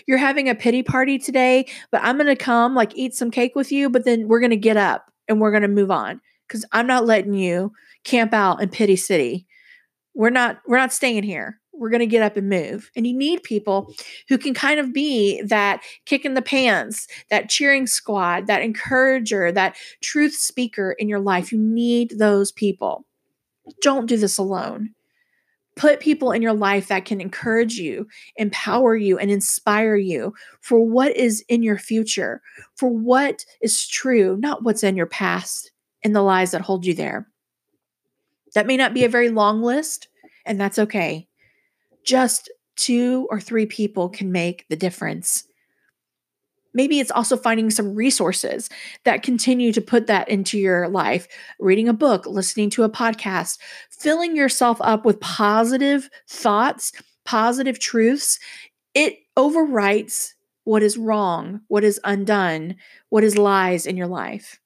You're 0.07 0.19
having 0.19 0.49
a 0.49 0.55
pity 0.55 0.83
party 0.83 1.19
today, 1.19 1.67
but 1.93 2.03
I'm 2.03 2.17
going 2.17 2.27
to 2.27 2.37
come, 2.37 2.75
like, 2.75 2.97
eat 2.97 3.15
some 3.15 3.31
cake 3.31 3.55
with 3.55 3.71
you, 3.71 3.91
but 3.91 4.05
then 4.05 4.27
we're 4.27 4.41
going 4.41 4.51
to 4.51 4.57
get 4.57 4.77
up 4.77 5.13
and 5.29 5.39
we're 5.41 5.51
going 5.51 5.63
to 5.63 5.69
move 5.69 5.91
on 5.91 6.21
because 6.49 6.65
I'm 6.73 6.87
not 6.87 7.07
letting 7.07 7.35
you 7.35 7.73
camp 8.05 8.33
out 8.33 8.63
in 8.63 8.71
Pity 8.71 8.97
City. 8.97 9.47
We're 10.15 10.31
not 10.31 10.61
we're 10.67 10.79
not 10.79 10.93
staying 10.93 11.23
here. 11.23 11.61
We're 11.73 11.91
going 11.91 12.01
to 12.01 12.07
get 12.07 12.23
up 12.23 12.37
and 12.37 12.49
move. 12.49 12.91
And 12.97 13.07
you 13.07 13.17
need 13.17 13.45
people 13.45 13.95
who 14.29 14.37
can 14.37 14.53
kind 14.53 14.81
of 14.81 14.93
be 14.93 15.41
that 15.43 15.81
kick 16.07 16.25
in 16.25 16.35
the 16.35 16.43
pants, 16.43 17.07
that 17.31 17.49
cheering 17.49 17.87
squad, 17.87 18.49
that 18.49 18.63
encourager, 18.63 19.53
that 19.53 19.77
truth 20.03 20.35
speaker 20.35 20.97
in 20.99 21.09
your 21.09 21.21
life. 21.21 21.53
You 21.53 21.59
need 21.59 22.19
those 22.19 22.51
people. 22.51 23.07
Don't 23.81 24.07
do 24.07 24.17
this 24.17 24.39
alone. 24.39 24.91
Put 25.77 26.01
people 26.01 26.33
in 26.33 26.43
your 26.43 26.55
life 26.55 26.89
that 26.89 27.05
can 27.05 27.21
encourage 27.21 27.75
you, 27.75 28.09
empower 28.35 28.97
you, 28.97 29.17
and 29.17 29.31
inspire 29.31 29.95
you 29.95 30.35
for 30.61 30.85
what 30.85 31.17
is 31.17 31.45
in 31.49 31.63
your 31.63 31.79
future, 31.79 32.43
for 32.75 32.89
what 32.89 33.45
is 33.63 33.87
true, 33.87 34.37
not 34.41 34.65
what's 34.65 34.83
in 34.83 34.97
your 34.97 35.07
past 35.07 35.71
and 36.05 36.15
the 36.15 36.23
lies 36.23 36.53
that 36.53 36.61
hold 36.61 36.87
you 36.87 36.95
there. 36.95 37.29
That 38.55 38.67
may 38.67 38.77
not 38.77 38.95
be 38.95 39.05
a 39.05 39.09
very 39.09 39.29
long 39.29 39.63
list, 39.63 40.09
and 40.47 40.61
that's 40.61 40.79
okay. 40.79 41.29
Just 42.05 42.51
two 42.77 43.27
or 43.31 43.41
three 43.41 43.67
people 43.67 44.09
can 44.09 44.33
make 44.33 44.67
the 44.69 44.77
difference. 44.77 45.45
Maybe 46.75 47.01
it's 47.01 47.11
also 47.11 47.37
finding 47.37 47.71
some 47.71 47.95
resources 47.95 48.71
that 49.05 49.23
continue 49.23 49.73
to 49.73 49.81
put 49.81 50.07
that 50.07 50.29
into 50.29 50.59
your 50.59 50.89
life, 50.89 51.27
reading 51.59 51.89
a 51.89 51.95
book, 51.95 52.27
listening 52.27 52.71
to 52.71 52.85
a 52.85 52.91
podcast, 52.91 53.59
filling 53.91 54.37
yourself 54.37 54.79
up 54.81 55.05
with 55.05 55.19
positive 55.21 56.09
thoughts, 56.29 56.93
positive 57.25 57.79
truths. 57.79 58.39
It 58.95 59.19
overwrites 59.37 60.35
what 60.65 60.83
is 60.83 60.99
wrong, 60.99 61.63
what 61.69 61.83
is 61.83 62.01
undone, 62.05 62.77
what 63.09 63.25
is 63.25 63.39
lies 63.39 63.87
in 63.87 63.97
your 63.97 64.07
life. 64.07 64.61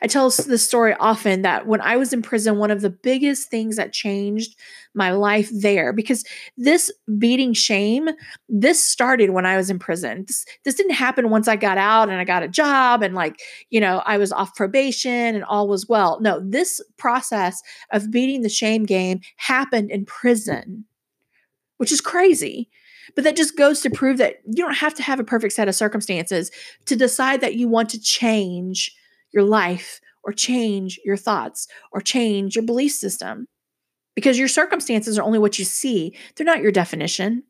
I 0.00 0.06
tell 0.06 0.30
this 0.30 0.64
story 0.64 0.94
often 0.98 1.42
that 1.42 1.66
when 1.66 1.80
I 1.80 1.96
was 1.96 2.12
in 2.12 2.22
prison, 2.22 2.58
one 2.58 2.70
of 2.70 2.80
the 2.80 2.90
biggest 2.90 3.50
things 3.50 3.76
that 3.76 3.92
changed 3.92 4.56
my 4.94 5.10
life 5.10 5.50
there, 5.52 5.92
because 5.92 6.24
this 6.56 6.90
beating 7.18 7.52
shame, 7.52 8.08
this 8.48 8.82
started 8.82 9.30
when 9.30 9.44
I 9.44 9.56
was 9.56 9.68
in 9.68 9.78
prison. 9.78 10.24
This, 10.26 10.46
this 10.64 10.74
didn't 10.74 10.94
happen 10.94 11.30
once 11.30 11.48
I 11.48 11.56
got 11.56 11.78
out 11.78 12.08
and 12.08 12.18
I 12.18 12.24
got 12.24 12.42
a 12.42 12.48
job 12.48 13.02
and, 13.02 13.14
like, 13.14 13.40
you 13.70 13.80
know, 13.80 14.02
I 14.06 14.18
was 14.18 14.32
off 14.32 14.54
probation 14.54 15.34
and 15.34 15.44
all 15.44 15.68
was 15.68 15.88
well. 15.88 16.18
No, 16.20 16.40
this 16.42 16.80
process 16.96 17.62
of 17.90 18.10
beating 18.10 18.42
the 18.42 18.48
shame 18.48 18.84
game 18.84 19.20
happened 19.36 19.90
in 19.90 20.06
prison, 20.06 20.84
which 21.76 21.92
is 21.92 22.00
crazy. 22.00 22.70
But 23.14 23.24
that 23.24 23.36
just 23.36 23.56
goes 23.56 23.82
to 23.82 23.90
prove 23.90 24.18
that 24.18 24.36
you 24.46 24.64
don't 24.64 24.74
have 24.74 24.94
to 24.94 25.02
have 25.02 25.20
a 25.20 25.24
perfect 25.24 25.52
set 25.54 25.68
of 25.68 25.74
circumstances 25.76 26.50
to 26.86 26.96
decide 26.96 27.40
that 27.40 27.54
you 27.54 27.68
want 27.68 27.88
to 27.90 28.00
change 28.00 28.92
your 29.36 29.44
life 29.44 30.00
or 30.24 30.32
change 30.32 30.98
your 31.04 31.16
thoughts 31.16 31.68
or 31.92 32.00
change 32.00 32.56
your 32.56 32.64
belief 32.64 32.92
system 32.92 33.46
because 34.16 34.38
your 34.38 34.48
circumstances 34.48 35.18
are 35.18 35.22
only 35.22 35.38
what 35.38 35.58
you 35.58 35.64
see. 35.64 36.16
They're 36.34 36.46
not 36.46 36.62
your 36.62 36.72
definition, 36.72 37.44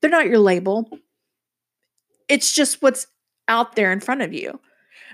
they're 0.00 0.10
not 0.10 0.26
your 0.26 0.40
label. 0.40 0.88
It's 2.28 2.52
just 2.54 2.82
what's 2.82 3.06
out 3.48 3.76
there 3.76 3.92
in 3.92 4.00
front 4.00 4.22
of 4.22 4.32
you. 4.32 4.60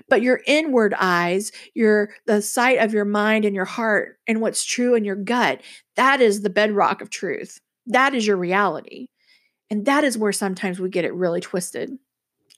But 0.09 0.21
your 0.21 0.41
inward 0.45 0.93
eyes, 0.99 1.51
your 1.73 2.11
the 2.25 2.41
sight 2.41 2.77
of 2.79 2.93
your 2.93 3.05
mind 3.05 3.45
and 3.45 3.55
your 3.55 3.65
heart 3.65 4.19
and 4.27 4.41
what's 4.41 4.63
true 4.63 4.95
in 4.95 5.03
your 5.03 5.15
gut, 5.15 5.61
that 5.95 6.21
is 6.21 6.41
the 6.41 6.49
bedrock 6.49 7.01
of 7.01 7.09
truth. 7.09 7.59
That 7.87 8.13
is 8.13 8.25
your 8.25 8.37
reality. 8.37 9.07
And 9.69 9.85
that 9.85 10.03
is 10.03 10.17
where 10.17 10.31
sometimes 10.31 10.79
we 10.79 10.89
get 10.89 11.05
it 11.05 11.13
really 11.13 11.41
twisted. 11.41 11.97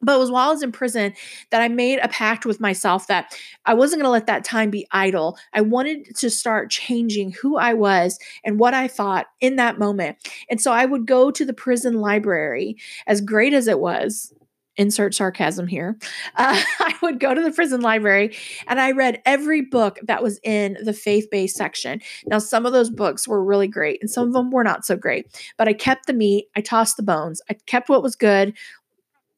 But 0.01 0.15
it 0.15 0.19
was 0.19 0.31
while 0.31 0.49
I 0.49 0.53
was 0.53 0.63
in 0.63 0.71
prison 0.71 1.13
that 1.51 1.61
I 1.61 1.67
made 1.67 1.99
a 1.99 2.07
pact 2.07 2.45
with 2.45 2.59
myself 2.59 3.07
that 3.07 3.35
I 3.65 3.73
wasn't 3.73 4.01
going 4.01 4.07
to 4.07 4.11
let 4.11 4.27
that 4.27 4.45
time 4.45 4.69
be 4.69 4.87
idle. 4.91 5.37
I 5.53 5.61
wanted 5.61 6.15
to 6.15 6.29
start 6.29 6.69
changing 6.69 7.33
who 7.33 7.57
I 7.57 7.73
was 7.73 8.17
and 8.43 8.59
what 8.59 8.73
I 8.73 8.87
thought 8.87 9.27
in 9.41 9.57
that 9.57 9.79
moment. 9.79 10.17
And 10.49 10.61
so 10.61 10.71
I 10.71 10.85
would 10.85 11.05
go 11.05 11.31
to 11.31 11.45
the 11.45 11.53
prison 11.53 11.99
library, 11.99 12.77
as 13.07 13.21
great 13.21 13.53
as 13.53 13.67
it 13.67 13.79
was, 13.79 14.33
insert 14.79 15.13
sarcasm 15.13 15.67
here. 15.67 15.97
Uh, 16.35 16.61
I 16.79 16.95
would 17.01 17.19
go 17.19 17.33
to 17.33 17.41
the 17.41 17.51
prison 17.51 17.81
library 17.81 18.37
and 18.67 18.79
I 18.79 18.91
read 18.91 19.21
every 19.25 19.61
book 19.61 19.99
that 20.03 20.23
was 20.23 20.39
in 20.41 20.77
the 20.81 20.93
faith 20.93 21.27
based 21.29 21.57
section. 21.57 21.99
Now, 22.27 22.39
some 22.39 22.65
of 22.65 22.71
those 22.71 22.89
books 22.89 23.27
were 23.27 23.43
really 23.43 23.67
great 23.67 23.99
and 23.99 24.09
some 24.09 24.27
of 24.27 24.33
them 24.33 24.49
were 24.49 24.63
not 24.63 24.85
so 24.85 24.95
great, 24.95 25.25
but 25.57 25.67
I 25.67 25.73
kept 25.73 26.07
the 26.07 26.13
meat, 26.13 26.47
I 26.55 26.61
tossed 26.61 26.95
the 26.95 27.03
bones, 27.03 27.41
I 27.49 27.55
kept 27.65 27.89
what 27.89 28.03
was 28.03 28.15
good, 28.15 28.53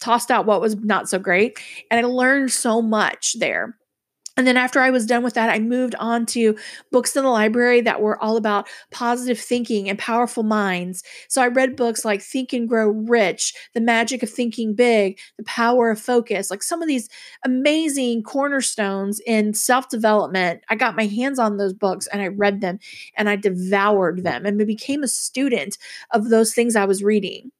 tossed 0.01 0.31
out 0.31 0.45
what 0.45 0.61
was 0.61 0.75
not 0.77 1.07
so 1.07 1.19
great. 1.19 1.57
And 1.89 2.05
I 2.05 2.09
learned 2.09 2.51
so 2.51 2.81
much 2.81 3.35
there. 3.39 3.77
And 4.37 4.47
then 4.47 4.55
after 4.55 4.79
I 4.79 4.91
was 4.91 5.05
done 5.05 5.23
with 5.23 5.33
that, 5.33 5.49
I 5.49 5.59
moved 5.59 5.93
on 5.99 6.25
to 6.27 6.57
books 6.89 7.15
in 7.15 7.23
the 7.23 7.29
library 7.29 7.81
that 7.81 8.01
were 8.01 8.21
all 8.23 8.37
about 8.37 8.67
positive 8.89 9.37
thinking 9.37 9.89
and 9.89 9.99
powerful 9.99 10.43
minds. 10.43 11.03
So 11.27 11.41
I 11.41 11.47
read 11.47 11.75
books 11.75 12.05
like 12.05 12.21
Think 12.21 12.53
and 12.53 12.67
Grow 12.67 12.87
Rich, 12.89 13.53
The 13.73 13.81
Magic 13.81 14.23
of 14.23 14.29
Thinking 14.29 14.73
Big, 14.73 15.19
The 15.37 15.43
Power 15.43 15.91
of 15.91 15.99
Focus, 15.99 16.49
like 16.49 16.63
some 16.63 16.81
of 16.81 16.87
these 16.87 17.09
amazing 17.45 18.23
cornerstones 18.23 19.19
in 19.27 19.53
self 19.53 19.89
development. 19.89 20.63
I 20.69 20.75
got 20.75 20.95
my 20.95 21.07
hands 21.07 21.37
on 21.37 21.57
those 21.57 21.73
books 21.73 22.07
and 22.07 22.21
I 22.21 22.27
read 22.27 22.61
them 22.61 22.79
and 23.17 23.29
I 23.29 23.35
devoured 23.35 24.23
them 24.23 24.45
and 24.45 24.57
became 24.65 25.03
a 25.03 25.09
student 25.09 25.77
of 26.11 26.29
those 26.29 26.53
things 26.53 26.77
I 26.77 26.85
was 26.85 27.03
reading. 27.03 27.51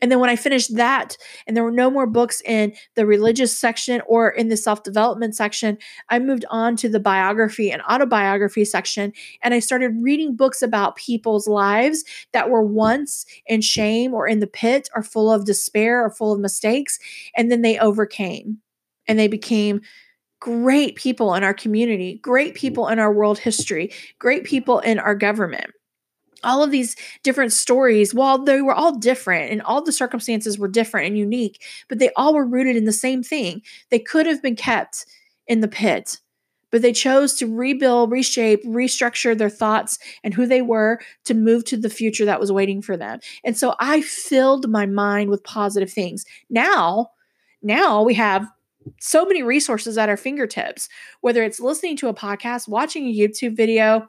And 0.00 0.10
then 0.10 0.20
when 0.20 0.30
I 0.30 0.36
finished 0.36 0.76
that, 0.76 1.16
and 1.46 1.56
there 1.56 1.64
were 1.64 1.70
no 1.70 1.90
more 1.90 2.06
books 2.06 2.40
in 2.42 2.74
the 2.94 3.06
religious 3.06 3.56
section 3.56 4.00
or 4.06 4.30
in 4.30 4.48
the 4.48 4.56
self 4.56 4.82
development 4.82 5.36
section, 5.36 5.78
I 6.08 6.18
moved 6.18 6.44
on 6.50 6.76
to 6.76 6.88
the 6.88 7.00
biography 7.00 7.70
and 7.70 7.82
autobiography 7.82 8.64
section. 8.64 9.12
And 9.42 9.54
I 9.54 9.58
started 9.58 9.92
reading 10.00 10.36
books 10.36 10.62
about 10.62 10.96
people's 10.96 11.48
lives 11.48 12.04
that 12.32 12.50
were 12.50 12.64
once 12.64 13.26
in 13.46 13.60
shame 13.60 14.14
or 14.14 14.26
in 14.26 14.40
the 14.40 14.46
pit 14.46 14.88
or 14.94 15.02
full 15.02 15.30
of 15.30 15.44
despair 15.44 16.04
or 16.04 16.10
full 16.10 16.32
of 16.32 16.40
mistakes. 16.40 16.98
And 17.36 17.50
then 17.50 17.62
they 17.62 17.78
overcame 17.78 18.58
and 19.06 19.18
they 19.18 19.28
became 19.28 19.80
great 20.40 20.94
people 20.96 21.34
in 21.34 21.42
our 21.42 21.54
community, 21.54 22.20
great 22.22 22.54
people 22.54 22.88
in 22.88 22.98
our 22.98 23.12
world 23.12 23.38
history, 23.38 23.92
great 24.18 24.44
people 24.44 24.78
in 24.80 24.98
our 24.98 25.14
government. 25.14 25.70
All 26.44 26.62
of 26.62 26.70
these 26.70 26.96
different 27.22 27.52
stories, 27.52 28.14
while 28.14 28.38
they 28.38 28.62
were 28.62 28.74
all 28.74 28.96
different 28.96 29.50
and 29.50 29.62
all 29.62 29.82
the 29.82 29.92
circumstances 29.92 30.58
were 30.58 30.68
different 30.68 31.06
and 31.06 31.18
unique, 31.18 31.62
but 31.88 31.98
they 31.98 32.10
all 32.16 32.34
were 32.34 32.46
rooted 32.46 32.76
in 32.76 32.84
the 32.84 32.92
same 32.92 33.22
thing. 33.22 33.62
They 33.90 33.98
could 33.98 34.26
have 34.26 34.42
been 34.42 34.56
kept 34.56 35.06
in 35.46 35.60
the 35.60 35.68
pit, 35.68 36.18
but 36.70 36.82
they 36.82 36.92
chose 36.92 37.34
to 37.34 37.46
rebuild, 37.46 38.10
reshape, 38.10 38.64
restructure 38.64 39.36
their 39.36 39.50
thoughts 39.50 39.98
and 40.22 40.34
who 40.34 40.46
they 40.46 40.62
were 40.62 41.00
to 41.24 41.34
move 41.34 41.64
to 41.64 41.76
the 41.76 41.90
future 41.90 42.24
that 42.24 42.40
was 42.40 42.52
waiting 42.52 42.82
for 42.82 42.96
them. 42.96 43.20
And 43.44 43.56
so 43.56 43.74
I 43.80 44.02
filled 44.02 44.68
my 44.68 44.86
mind 44.86 45.30
with 45.30 45.44
positive 45.44 45.90
things. 45.90 46.24
Now, 46.50 47.08
now 47.62 48.02
we 48.02 48.14
have 48.14 48.46
so 49.00 49.24
many 49.24 49.42
resources 49.42 49.98
at 49.98 50.08
our 50.08 50.16
fingertips, 50.16 50.88
whether 51.20 51.42
it's 51.42 51.60
listening 51.60 51.96
to 51.98 52.08
a 52.08 52.14
podcast, 52.14 52.68
watching 52.68 53.06
a 53.06 53.14
YouTube 53.14 53.56
video, 53.56 54.08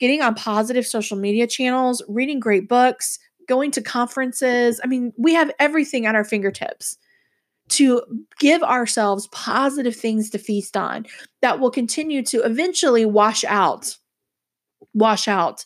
getting 0.00 0.22
on 0.22 0.34
positive 0.34 0.86
social 0.86 1.16
media 1.16 1.46
channels, 1.46 2.02
reading 2.08 2.40
great 2.40 2.68
books, 2.68 3.18
going 3.48 3.70
to 3.72 3.82
conferences. 3.82 4.80
I 4.82 4.86
mean, 4.86 5.12
we 5.16 5.34
have 5.34 5.50
everything 5.58 6.06
at 6.06 6.14
our 6.14 6.24
fingertips 6.24 6.96
to 7.68 8.02
give 8.38 8.62
ourselves 8.62 9.28
positive 9.32 9.96
things 9.96 10.30
to 10.30 10.38
feast 10.38 10.76
on 10.76 11.06
that 11.42 11.58
will 11.58 11.70
continue 11.70 12.22
to 12.22 12.42
eventually 12.42 13.04
wash 13.04 13.44
out 13.44 13.96
wash 14.94 15.28
out 15.28 15.64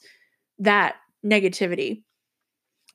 that 0.59 0.97
negativity. 1.25 2.03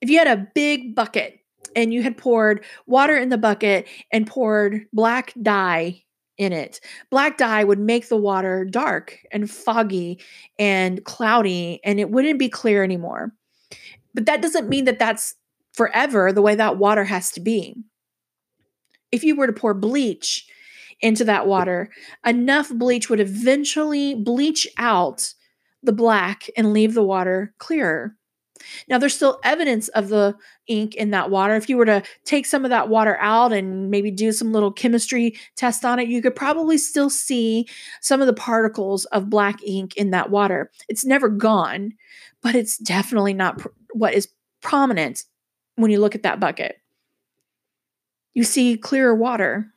If 0.01 0.09
you 0.09 0.17
had 0.17 0.27
a 0.27 0.47
big 0.53 0.95
bucket 0.95 1.39
and 1.75 1.93
you 1.93 2.03
had 2.03 2.17
poured 2.17 2.63
water 2.87 3.15
in 3.15 3.29
the 3.29 3.37
bucket 3.37 3.87
and 4.11 4.27
poured 4.27 4.85
black 4.91 5.33
dye 5.41 6.03
in 6.37 6.51
it. 6.53 6.81
Black 7.09 7.37
dye 7.37 7.63
would 7.63 7.79
make 7.79 8.09
the 8.09 8.17
water 8.17 8.65
dark 8.65 9.19
and 9.31 9.49
foggy 9.49 10.19
and 10.59 11.03
cloudy, 11.05 11.79
and 11.83 11.99
it 11.99 12.09
wouldn't 12.09 12.39
be 12.39 12.49
clear 12.49 12.83
anymore. 12.83 13.31
But 14.13 14.25
that 14.25 14.41
doesn't 14.41 14.69
mean 14.69 14.85
that 14.85 14.99
that's 14.99 15.35
forever 15.73 16.31
the 16.31 16.41
way 16.41 16.55
that 16.55 16.77
water 16.77 17.03
has 17.03 17.31
to 17.33 17.41
be. 17.41 17.75
If 19.11 19.23
you 19.23 19.35
were 19.35 19.47
to 19.47 19.53
pour 19.53 19.73
bleach 19.73 20.47
into 21.01 21.23
that 21.25 21.47
water, 21.47 21.89
enough 22.25 22.69
bleach 22.69 23.09
would 23.09 23.19
eventually 23.19 24.15
bleach 24.15 24.67
out 24.77 25.33
the 25.83 25.93
black 25.93 26.49
and 26.57 26.73
leave 26.73 26.93
the 26.93 27.03
water 27.03 27.53
clearer. 27.57 28.15
Now, 28.87 28.97
there's 28.97 29.15
still 29.15 29.39
evidence 29.43 29.87
of 29.89 30.09
the 30.09 30.35
ink 30.67 30.95
in 30.95 31.11
that 31.11 31.29
water. 31.29 31.55
If 31.55 31.69
you 31.69 31.77
were 31.77 31.85
to 31.85 32.03
take 32.23 32.45
some 32.45 32.63
of 32.63 32.69
that 32.69 32.89
water 32.89 33.17
out 33.19 33.53
and 33.53 33.89
maybe 33.91 34.11
do 34.11 34.31
some 34.31 34.51
little 34.51 34.71
chemistry 34.71 35.37
test 35.55 35.83
on 35.85 35.99
it, 35.99 36.07
you 36.07 36.21
could 36.21 36.35
probably 36.35 36.77
still 36.77 37.09
see 37.09 37.67
some 38.01 38.21
of 38.21 38.27
the 38.27 38.33
particles 38.33 39.05
of 39.05 39.29
black 39.29 39.61
ink 39.63 39.95
in 39.97 40.11
that 40.11 40.29
water. 40.29 40.71
It's 40.87 41.05
never 41.05 41.29
gone, 41.29 41.93
but 42.41 42.55
it's 42.55 42.77
definitely 42.77 43.33
not 43.33 43.59
pr- 43.59 43.67
what 43.93 44.13
is 44.13 44.29
prominent 44.61 45.23
when 45.75 45.91
you 45.91 45.99
look 45.99 46.15
at 46.15 46.23
that 46.23 46.39
bucket. 46.39 46.77
You 48.33 48.43
see 48.43 48.77
clearer 48.77 49.15
water. 49.15 49.67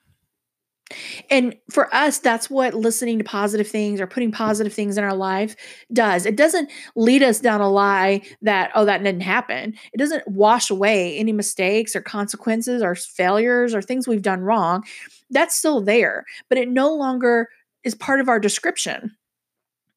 And 1.31 1.55
for 1.71 1.95
us, 1.95 2.19
that's 2.19 2.49
what 2.49 2.73
listening 2.73 3.19
to 3.19 3.25
positive 3.25 3.69
things 3.69 4.01
or 4.01 4.07
putting 4.07 4.33
positive 4.33 4.73
things 4.73 4.97
in 4.97 5.05
our 5.05 5.15
life 5.15 5.55
does. 5.93 6.25
It 6.25 6.37
doesn't 6.37 6.71
lead 6.97 7.23
us 7.23 7.41
down 7.41 7.61
a 7.61 7.69
lie 7.69 8.23
that, 8.43 8.71
oh, 8.75 8.87
that 8.87 9.03
didn't 9.03 9.21
happen. 9.21 9.75
It 9.93 9.99
doesn't 9.99 10.27
wash 10.27 10.71
away 10.71 11.19
any 11.19 11.33
mistakes 11.33 11.95
or 11.95 12.01
consequences 12.01 12.83
or 12.83 12.95
failures 12.95 13.75
or 13.75 13.83
things 13.83 14.09
we've 14.09 14.23
done 14.23 14.41
wrong. 14.41 14.85
That's 15.31 15.55
still 15.55 15.83
there, 15.83 16.25
but 16.49 16.57
it 16.57 16.69
no 16.69 16.95
longer 16.95 17.49
is 17.85 17.95
part 17.95 18.21
of 18.21 18.29
our 18.29 18.41
description 18.41 19.15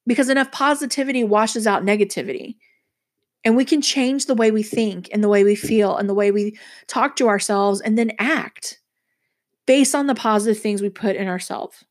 because 0.05 0.29
enough 0.29 0.51
positivity 0.51 1.23
washes 1.23 1.65
out 1.65 1.83
negativity. 1.83 2.55
And 3.43 3.55
we 3.55 3.65
can 3.65 3.81
change 3.81 4.25
the 4.25 4.35
way 4.35 4.51
we 4.51 4.61
think 4.61 5.09
and 5.11 5.23
the 5.23 5.29
way 5.29 5.43
we 5.43 5.55
feel 5.55 5.95
and 5.97 6.07
the 6.07 6.13
way 6.13 6.31
we 6.31 6.59
talk 6.87 7.15
to 7.15 7.27
ourselves 7.27 7.81
and 7.81 7.97
then 7.97 8.11
act 8.19 8.80
based 9.71 9.95
on 9.95 10.05
the 10.05 10.13
positive 10.13 10.61
things 10.61 10.81
we 10.81 10.89
put 10.89 11.15
in 11.15 11.29
ourselves. 11.29 11.85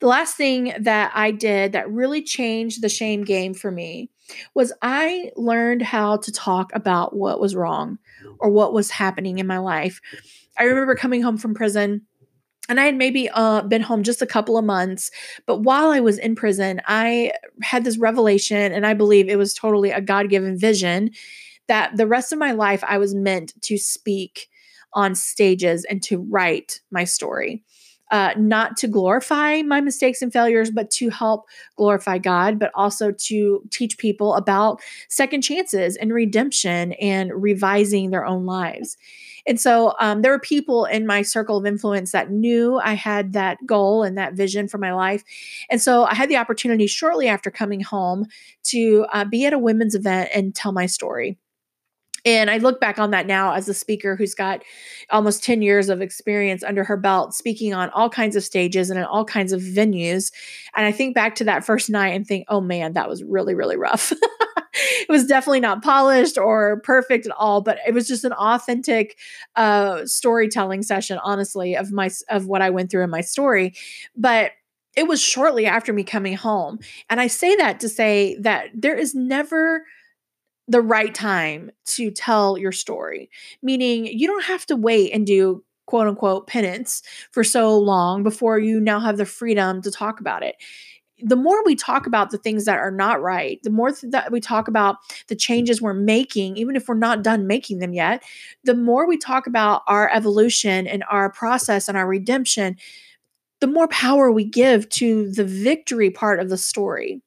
The 0.00 0.06
last 0.06 0.36
thing 0.36 0.74
that 0.78 1.10
I 1.14 1.30
did 1.30 1.72
that 1.72 1.90
really 1.90 2.22
changed 2.22 2.82
the 2.82 2.90
shame 2.90 3.24
game 3.24 3.54
for 3.54 3.70
me 3.70 4.10
was 4.54 4.74
I 4.82 5.30
learned 5.34 5.80
how 5.80 6.18
to 6.18 6.30
talk 6.30 6.70
about 6.74 7.16
what 7.16 7.40
was 7.40 7.56
wrong 7.56 7.96
or 8.40 8.50
what 8.50 8.74
was 8.74 8.90
happening 8.90 9.38
in 9.38 9.46
my 9.46 9.56
life. 9.56 10.02
I 10.58 10.64
remember 10.64 10.94
coming 10.94 11.22
home 11.22 11.38
from 11.38 11.54
prison 11.54 12.02
and 12.68 12.78
I 12.78 12.84
had 12.84 12.94
maybe 12.94 13.30
uh, 13.30 13.62
been 13.62 13.80
home 13.80 14.02
just 14.02 14.20
a 14.20 14.26
couple 14.26 14.58
of 14.58 14.66
months, 14.66 15.10
but 15.46 15.60
while 15.60 15.92
I 15.92 16.00
was 16.00 16.18
in 16.18 16.34
prison, 16.34 16.82
I 16.86 17.32
had 17.62 17.84
this 17.84 17.96
revelation, 17.96 18.70
and 18.70 18.86
I 18.86 18.92
believe 18.92 19.30
it 19.30 19.38
was 19.38 19.54
totally 19.54 19.92
a 19.92 20.02
God 20.02 20.28
given 20.28 20.58
vision 20.58 21.10
that 21.68 21.96
the 21.96 22.06
rest 22.06 22.34
of 22.34 22.38
my 22.38 22.52
life 22.52 22.84
I 22.86 22.98
was 22.98 23.14
meant 23.14 23.54
to 23.62 23.78
speak 23.78 24.50
on 24.94 25.14
stages 25.14 25.84
and 25.84 26.02
to 26.04 26.18
write 26.18 26.80
my 26.90 27.04
story. 27.04 27.62
Uh, 28.10 28.34
not 28.36 28.76
to 28.76 28.86
glorify 28.86 29.62
my 29.62 29.80
mistakes 29.80 30.20
and 30.20 30.32
failures, 30.32 30.70
but 30.70 30.90
to 30.90 31.08
help 31.08 31.46
glorify 31.76 32.18
God, 32.18 32.58
but 32.58 32.70
also 32.74 33.10
to 33.10 33.62
teach 33.70 33.98
people 33.98 34.34
about 34.34 34.80
second 35.08 35.40
chances 35.40 35.96
and 35.96 36.12
redemption 36.12 36.92
and 36.92 37.32
revising 37.34 38.10
their 38.10 38.26
own 38.26 38.44
lives. 38.44 38.96
And 39.46 39.60
so 39.60 39.94
um, 40.00 40.22
there 40.22 40.32
were 40.32 40.38
people 40.38 40.84
in 40.84 41.06
my 41.06 41.22
circle 41.22 41.56
of 41.56 41.66
influence 41.66 42.12
that 42.12 42.30
knew 42.30 42.78
I 42.78 42.94
had 42.94 43.32
that 43.32 43.58
goal 43.66 44.02
and 44.02 44.16
that 44.16 44.34
vision 44.34 44.68
for 44.68 44.78
my 44.78 44.92
life. 44.92 45.22
And 45.68 45.80
so 45.80 46.04
I 46.04 46.14
had 46.14 46.28
the 46.28 46.36
opportunity 46.36 46.86
shortly 46.86 47.28
after 47.28 47.50
coming 47.50 47.80
home 47.80 48.26
to 48.64 49.06
uh, 49.12 49.24
be 49.24 49.44
at 49.44 49.52
a 49.52 49.58
women's 49.58 49.94
event 49.94 50.30
and 50.34 50.54
tell 50.54 50.72
my 50.72 50.86
story. 50.86 51.38
And 52.24 52.50
I 52.50 52.56
look 52.58 52.80
back 52.80 52.98
on 52.98 53.10
that 53.10 53.26
now 53.26 53.52
as 53.52 53.68
a 53.68 53.74
speaker 53.74 54.16
who's 54.16 54.34
got 54.34 54.62
almost 55.10 55.44
10 55.44 55.60
years 55.60 55.88
of 55.88 56.00
experience 56.00 56.62
under 56.62 56.84
her 56.84 56.96
belt, 56.96 57.34
speaking 57.34 57.74
on 57.74 57.90
all 57.90 58.08
kinds 58.08 58.34
of 58.34 58.42
stages 58.42 58.88
and 58.90 58.98
in 58.98 59.04
all 59.04 59.24
kinds 59.24 59.52
of 59.52 59.60
venues. 59.60 60.32
And 60.74 60.86
I 60.86 60.92
think 60.92 61.14
back 61.14 61.34
to 61.36 61.44
that 61.44 61.64
first 61.64 61.90
night 61.90 62.14
and 62.14 62.26
think, 62.26 62.46
oh 62.48 62.60
man, 62.60 62.94
that 62.94 63.08
was 63.08 63.22
really, 63.22 63.54
really 63.54 63.76
rough. 63.76 64.12
it 64.74 65.08
was 65.08 65.26
definitely 65.26 65.60
not 65.60 65.82
polished 65.82 66.38
or 66.38 66.80
perfect 66.80 67.26
at 67.26 67.32
all, 67.36 67.60
but 67.60 67.78
it 67.86 67.92
was 67.92 68.08
just 68.08 68.24
an 68.24 68.32
authentic 68.32 69.18
uh, 69.56 70.04
storytelling 70.06 70.82
session, 70.82 71.18
honestly, 71.22 71.76
of 71.76 71.92
my 71.92 72.10
of 72.30 72.46
what 72.46 72.62
I 72.62 72.70
went 72.70 72.90
through 72.90 73.04
in 73.04 73.10
my 73.10 73.20
story. 73.20 73.74
But 74.16 74.52
it 74.96 75.08
was 75.08 75.20
shortly 75.20 75.66
after 75.66 75.92
me 75.92 76.04
coming 76.04 76.36
home. 76.36 76.78
And 77.10 77.20
I 77.20 77.26
say 77.26 77.54
that 77.56 77.80
to 77.80 77.88
say 77.88 78.36
that 78.40 78.68
there 78.74 78.96
is 78.96 79.14
never 79.14 79.84
the 80.68 80.80
right 80.80 81.14
time 81.14 81.70
to 81.84 82.10
tell 82.10 82.56
your 82.56 82.72
story, 82.72 83.30
meaning 83.62 84.06
you 84.06 84.26
don't 84.26 84.44
have 84.44 84.64
to 84.66 84.76
wait 84.76 85.12
and 85.12 85.26
do 85.26 85.62
quote 85.86 86.06
unquote 86.08 86.46
penance 86.46 87.02
for 87.30 87.44
so 87.44 87.78
long 87.78 88.22
before 88.22 88.58
you 88.58 88.80
now 88.80 88.98
have 88.98 89.18
the 89.18 89.26
freedom 89.26 89.82
to 89.82 89.90
talk 89.90 90.20
about 90.20 90.42
it. 90.42 90.56
The 91.22 91.36
more 91.36 91.62
we 91.64 91.76
talk 91.76 92.06
about 92.06 92.30
the 92.30 92.38
things 92.38 92.64
that 92.64 92.78
are 92.78 92.90
not 92.90 93.22
right, 93.22 93.62
the 93.62 93.70
more 93.70 93.92
th- 93.92 94.10
that 94.10 94.32
we 94.32 94.40
talk 94.40 94.66
about 94.66 94.96
the 95.28 95.36
changes 95.36 95.80
we're 95.80 95.94
making, 95.94 96.56
even 96.56 96.74
if 96.76 96.88
we're 96.88 96.96
not 96.96 97.22
done 97.22 97.46
making 97.46 97.78
them 97.78 97.94
yet, 97.94 98.24
the 98.64 98.74
more 98.74 99.06
we 99.06 99.16
talk 99.16 99.46
about 99.46 99.82
our 99.86 100.10
evolution 100.12 100.86
and 100.86 101.04
our 101.08 101.30
process 101.30 101.88
and 101.88 101.96
our 101.96 102.06
redemption, 102.06 102.76
the 103.60 103.66
more 103.66 103.88
power 103.88 104.32
we 104.32 104.44
give 104.44 104.88
to 104.90 105.30
the 105.32 105.44
victory 105.44 106.10
part 106.10 106.40
of 106.40 106.50
the 106.50 106.58
story. 106.58 107.22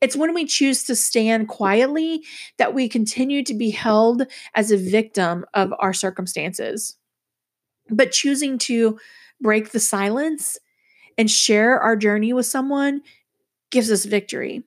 It's 0.00 0.16
when 0.16 0.34
we 0.34 0.44
choose 0.44 0.84
to 0.84 0.96
stand 0.96 1.48
quietly 1.48 2.22
that 2.58 2.74
we 2.74 2.88
continue 2.88 3.42
to 3.44 3.54
be 3.54 3.70
held 3.70 4.26
as 4.54 4.70
a 4.70 4.76
victim 4.76 5.44
of 5.54 5.72
our 5.78 5.92
circumstances. 5.92 6.96
But 7.88 8.12
choosing 8.12 8.58
to 8.58 8.98
break 9.40 9.70
the 9.70 9.80
silence 9.80 10.58
and 11.18 11.30
share 11.30 11.80
our 11.80 11.96
journey 11.96 12.32
with 12.32 12.46
someone 12.46 13.02
gives 13.70 13.90
us 13.90 14.04
victory. 14.04 14.62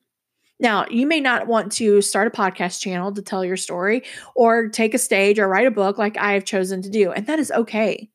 Now, 0.58 0.84
you 0.90 1.06
may 1.06 1.20
not 1.20 1.46
want 1.46 1.72
to 1.72 2.02
start 2.02 2.26
a 2.26 2.30
podcast 2.30 2.80
channel 2.80 3.12
to 3.14 3.22
tell 3.22 3.44
your 3.44 3.56
story 3.56 4.02
or 4.34 4.68
take 4.68 4.92
a 4.92 4.98
stage 4.98 5.38
or 5.38 5.48
write 5.48 5.66
a 5.66 5.70
book 5.70 5.96
like 5.96 6.18
I 6.18 6.32
have 6.32 6.44
chosen 6.44 6.82
to 6.82 6.90
do, 6.90 7.10
and 7.12 7.26
that 7.26 7.38
is 7.38 7.50
okay. 7.50 8.10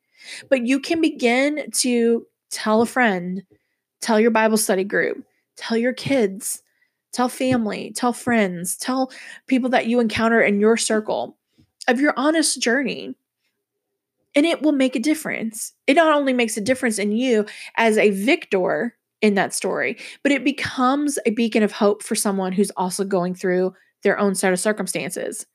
But 0.50 0.66
you 0.66 0.80
can 0.80 1.02
begin 1.02 1.72
to 1.78 2.28
tell 2.52 2.82
a 2.82 2.86
friend, 2.86 3.44
tell 4.02 4.20
your 4.20 4.32
Bible 4.32 4.58
study 4.58 4.84
group, 4.84 5.26
tell 5.58 5.76
your 5.76 5.94
kids, 5.94 6.62
Tell 7.16 7.30
family, 7.30 7.94
tell 7.96 8.12
friends, 8.12 8.76
tell 8.76 9.10
people 9.48 9.70
that 9.70 9.86
you 9.88 10.02
encounter 10.02 10.42
in 10.42 10.60
your 10.60 10.76
circle 10.76 11.38
of 11.88 12.02
your 12.02 12.14
honest 12.18 12.62
journey. 12.62 13.16
And 14.36 14.46
it 14.46 14.62
will 14.62 14.74
make 14.74 14.98
a 14.98 15.00
difference. 15.00 15.72
It 15.88 15.94
not 15.94 16.14
only 16.14 16.34
makes 16.34 16.58
a 16.58 16.62
difference 16.62 17.00
in 17.00 17.14
you 17.14 17.46
as 17.78 17.98
a 17.98 18.10
victor 18.10 18.98
in 19.22 19.36
that 19.36 19.54
story, 19.54 19.98
but 20.24 20.34
it 20.34 20.44
becomes 20.44 21.18
a 21.26 21.32
beacon 21.32 21.64
of 21.64 21.72
hope 21.72 22.04
for 22.04 22.16
someone 22.16 22.52
who's 22.52 22.72
also 22.72 23.06
going 23.06 23.34
through 23.34 23.74
their 24.04 24.20
own 24.20 24.36
set 24.36 24.52
of 24.52 24.60
circumstances. 24.60 25.46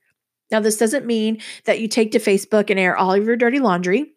Now, 0.50 0.60
this 0.60 0.78
doesn't 0.78 1.04
mean 1.04 1.42
that 1.66 1.78
you 1.78 1.88
take 1.88 2.12
to 2.12 2.18
Facebook 2.18 2.70
and 2.70 2.80
air 2.80 2.96
all 2.96 3.12
of 3.12 3.26
your 3.26 3.36
dirty 3.36 3.58
laundry. 3.58 4.14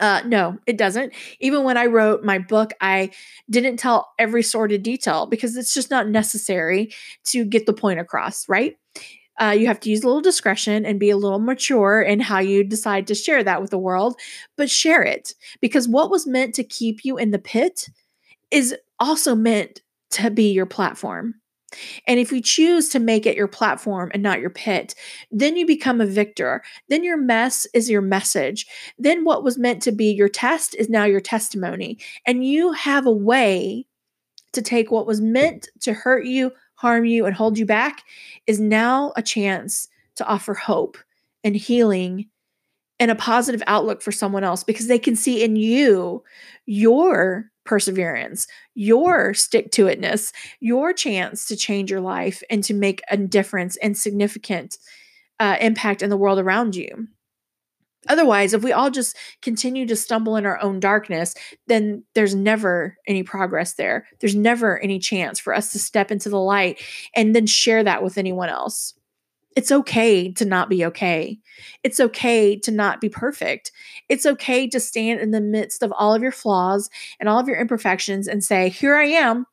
Uh, 0.00 0.22
no, 0.26 0.58
it 0.66 0.78
doesn't. 0.78 1.12
Even 1.40 1.64
when 1.64 1.76
I 1.76 1.86
wrote 1.86 2.22
my 2.22 2.38
book, 2.38 2.72
I 2.80 3.10
didn't 3.50 3.78
tell 3.78 4.08
every 4.18 4.42
sordid 4.42 4.82
detail 4.82 5.26
because 5.26 5.56
it's 5.56 5.74
just 5.74 5.90
not 5.90 6.08
necessary 6.08 6.92
to 7.24 7.44
get 7.44 7.66
the 7.66 7.72
point 7.72 7.98
across, 7.98 8.48
right? 8.48 8.76
Uh, 9.40 9.54
you 9.56 9.66
have 9.66 9.80
to 9.80 9.90
use 9.90 10.02
a 10.02 10.06
little 10.06 10.20
discretion 10.20 10.84
and 10.84 10.98
be 10.98 11.10
a 11.10 11.16
little 11.16 11.38
mature 11.38 12.00
in 12.02 12.20
how 12.20 12.40
you 12.40 12.64
decide 12.64 13.06
to 13.06 13.14
share 13.14 13.42
that 13.44 13.60
with 13.60 13.70
the 13.70 13.78
world, 13.78 14.16
but 14.56 14.70
share 14.70 15.02
it 15.02 15.34
because 15.60 15.88
what 15.88 16.10
was 16.10 16.26
meant 16.26 16.54
to 16.54 16.64
keep 16.64 17.04
you 17.04 17.16
in 17.16 17.30
the 17.30 17.38
pit 17.38 17.88
is 18.50 18.74
also 18.98 19.34
meant 19.34 19.80
to 20.10 20.30
be 20.30 20.50
your 20.52 20.66
platform. 20.66 21.34
And 22.06 22.18
if 22.18 22.32
you 22.32 22.40
choose 22.40 22.88
to 22.90 22.98
make 22.98 23.26
it 23.26 23.36
your 23.36 23.48
platform 23.48 24.10
and 24.14 24.22
not 24.22 24.40
your 24.40 24.50
pit, 24.50 24.94
then 25.30 25.56
you 25.56 25.66
become 25.66 26.00
a 26.00 26.06
victor. 26.06 26.62
Then 26.88 27.04
your 27.04 27.18
mess 27.18 27.66
is 27.74 27.90
your 27.90 28.00
message. 28.00 28.66
Then 28.98 29.24
what 29.24 29.44
was 29.44 29.58
meant 29.58 29.82
to 29.82 29.92
be 29.92 30.06
your 30.06 30.28
test 30.28 30.74
is 30.74 30.88
now 30.88 31.04
your 31.04 31.20
testimony. 31.20 31.98
And 32.26 32.44
you 32.44 32.72
have 32.72 33.06
a 33.06 33.12
way 33.12 33.86
to 34.52 34.62
take 34.62 34.90
what 34.90 35.06
was 35.06 35.20
meant 35.20 35.68
to 35.80 35.92
hurt 35.92 36.24
you, 36.24 36.52
harm 36.74 37.04
you, 37.04 37.26
and 37.26 37.34
hold 37.34 37.58
you 37.58 37.66
back 37.66 38.02
is 38.46 38.58
now 38.58 39.12
a 39.16 39.22
chance 39.22 39.88
to 40.16 40.26
offer 40.26 40.54
hope 40.54 40.96
and 41.44 41.54
healing 41.54 42.28
and 43.00 43.10
a 43.10 43.14
positive 43.14 43.62
outlook 43.66 44.02
for 44.02 44.10
someone 44.10 44.42
else 44.42 44.64
because 44.64 44.88
they 44.88 44.98
can 44.98 45.14
see 45.14 45.42
in 45.44 45.54
you 45.56 46.22
your 46.66 47.50
perseverance, 47.68 48.46
your 48.74 49.34
stick 49.34 49.70
to 49.72 49.84
itness, 49.84 50.32
your 50.60 50.94
chance 50.94 51.44
to 51.46 51.54
change 51.54 51.90
your 51.90 52.00
life 52.00 52.42
and 52.48 52.64
to 52.64 52.72
make 52.72 53.02
a 53.10 53.16
difference 53.18 53.76
and 53.82 53.94
significant 53.94 54.78
uh, 55.38 55.58
impact 55.60 56.02
in 56.02 56.08
the 56.08 56.16
world 56.16 56.38
around 56.38 56.74
you. 56.74 57.06
Otherwise, 58.08 58.54
if 58.54 58.62
we 58.62 58.72
all 58.72 58.90
just 58.90 59.14
continue 59.42 59.84
to 59.86 59.94
stumble 59.94 60.36
in 60.36 60.46
our 60.46 60.58
own 60.62 60.80
darkness, 60.80 61.34
then 61.66 62.02
there's 62.14 62.34
never 62.34 62.96
any 63.06 63.22
progress 63.22 63.74
there. 63.74 64.06
There's 64.20 64.34
never 64.34 64.78
any 64.78 64.98
chance 64.98 65.38
for 65.38 65.52
us 65.52 65.70
to 65.72 65.78
step 65.78 66.10
into 66.10 66.30
the 66.30 66.40
light 66.40 66.80
and 67.14 67.36
then 67.36 67.46
share 67.46 67.84
that 67.84 68.02
with 68.02 68.16
anyone 68.16 68.48
else. 68.48 68.94
It's 69.58 69.72
okay 69.72 70.30
to 70.34 70.44
not 70.44 70.70
be 70.70 70.84
okay. 70.84 71.36
It's 71.82 71.98
okay 71.98 72.56
to 72.60 72.70
not 72.70 73.00
be 73.00 73.08
perfect. 73.08 73.72
It's 74.08 74.24
okay 74.24 74.68
to 74.68 74.78
stand 74.78 75.18
in 75.18 75.32
the 75.32 75.40
midst 75.40 75.82
of 75.82 75.92
all 75.98 76.14
of 76.14 76.22
your 76.22 76.30
flaws 76.30 76.88
and 77.18 77.28
all 77.28 77.40
of 77.40 77.48
your 77.48 77.58
imperfections 77.58 78.28
and 78.28 78.44
say, 78.44 78.68
Here 78.68 78.94
I 78.94 79.06
am. 79.06 79.46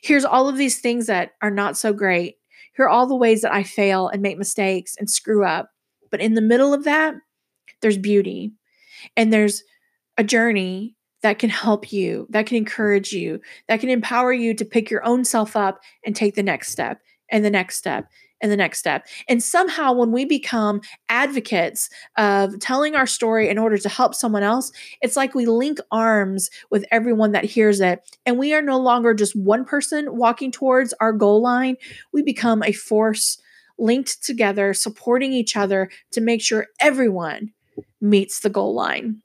Here's 0.00 0.24
all 0.24 0.48
of 0.48 0.56
these 0.56 0.78
things 0.80 1.08
that 1.08 1.32
are 1.42 1.50
not 1.50 1.76
so 1.76 1.92
great. 1.92 2.36
Here 2.74 2.86
are 2.86 2.88
all 2.88 3.06
the 3.06 3.14
ways 3.14 3.42
that 3.42 3.52
I 3.52 3.64
fail 3.64 4.08
and 4.08 4.22
make 4.22 4.38
mistakes 4.38 4.96
and 4.98 5.10
screw 5.10 5.44
up. 5.44 5.68
But 6.10 6.22
in 6.22 6.32
the 6.32 6.40
middle 6.40 6.72
of 6.72 6.84
that, 6.84 7.14
there's 7.82 7.98
beauty 7.98 8.54
and 9.14 9.30
there's 9.30 9.62
a 10.16 10.24
journey 10.24 10.96
that 11.20 11.38
can 11.38 11.50
help 11.50 11.92
you, 11.92 12.26
that 12.30 12.46
can 12.46 12.56
encourage 12.56 13.12
you, 13.12 13.42
that 13.68 13.80
can 13.80 13.90
empower 13.90 14.32
you 14.32 14.54
to 14.54 14.64
pick 14.64 14.90
your 14.90 15.04
own 15.04 15.22
self 15.22 15.54
up 15.54 15.80
and 16.02 16.16
take 16.16 16.34
the 16.34 16.42
next 16.42 16.70
step 16.70 17.02
and 17.30 17.44
the 17.44 17.50
next 17.50 17.76
step 17.76 18.08
the 18.50 18.56
next 18.56 18.78
step. 18.78 19.06
And 19.28 19.42
somehow, 19.42 19.92
when 19.92 20.12
we 20.12 20.24
become 20.24 20.80
advocates 21.08 21.90
of 22.16 22.58
telling 22.60 22.94
our 22.94 23.06
story 23.06 23.48
in 23.48 23.58
order 23.58 23.78
to 23.78 23.88
help 23.88 24.14
someone 24.14 24.42
else, 24.42 24.72
it's 25.02 25.16
like 25.16 25.34
we 25.34 25.46
link 25.46 25.78
arms 25.90 26.50
with 26.70 26.84
everyone 26.90 27.32
that 27.32 27.44
hears 27.44 27.80
it. 27.80 28.00
And 28.26 28.38
we 28.38 28.54
are 28.54 28.62
no 28.62 28.78
longer 28.78 29.14
just 29.14 29.36
one 29.36 29.64
person 29.64 30.16
walking 30.16 30.50
towards 30.50 30.94
our 31.00 31.12
goal 31.12 31.42
line, 31.42 31.76
we 32.12 32.22
become 32.22 32.62
a 32.62 32.72
force 32.72 33.38
linked 33.78 34.22
together, 34.22 34.72
supporting 34.72 35.32
each 35.32 35.56
other 35.56 35.90
to 36.12 36.20
make 36.20 36.40
sure 36.40 36.68
everyone 36.80 37.52
meets 38.00 38.40
the 38.40 38.50
goal 38.50 38.74
line. 38.74 39.20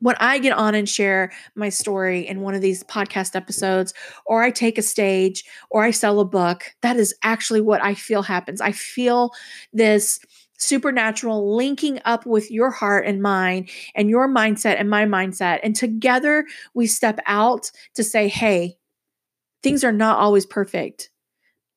When 0.00 0.16
I 0.20 0.38
get 0.38 0.52
on 0.52 0.74
and 0.74 0.88
share 0.88 1.32
my 1.54 1.68
story 1.68 2.26
in 2.26 2.42
one 2.42 2.54
of 2.54 2.60
these 2.60 2.84
podcast 2.84 3.34
episodes, 3.34 3.94
or 4.26 4.42
I 4.42 4.50
take 4.50 4.78
a 4.78 4.82
stage, 4.82 5.44
or 5.70 5.82
I 5.82 5.90
sell 5.90 6.20
a 6.20 6.24
book, 6.24 6.64
that 6.82 6.96
is 6.96 7.14
actually 7.22 7.60
what 7.60 7.82
I 7.82 7.94
feel 7.94 8.22
happens. 8.22 8.60
I 8.60 8.72
feel 8.72 9.32
this 9.72 10.20
supernatural 10.58 11.54
linking 11.56 12.00
up 12.04 12.26
with 12.26 12.50
your 12.50 12.70
heart 12.70 13.06
and 13.06 13.20
mind 13.20 13.70
and 13.94 14.08
your 14.08 14.28
mindset 14.28 14.78
and 14.78 14.88
my 14.88 15.04
mindset. 15.04 15.60
And 15.62 15.76
together 15.76 16.44
we 16.74 16.86
step 16.86 17.20
out 17.26 17.70
to 17.94 18.02
say, 18.02 18.28
hey, 18.28 18.76
things 19.62 19.84
are 19.84 19.92
not 19.92 20.18
always 20.18 20.46
perfect, 20.46 21.10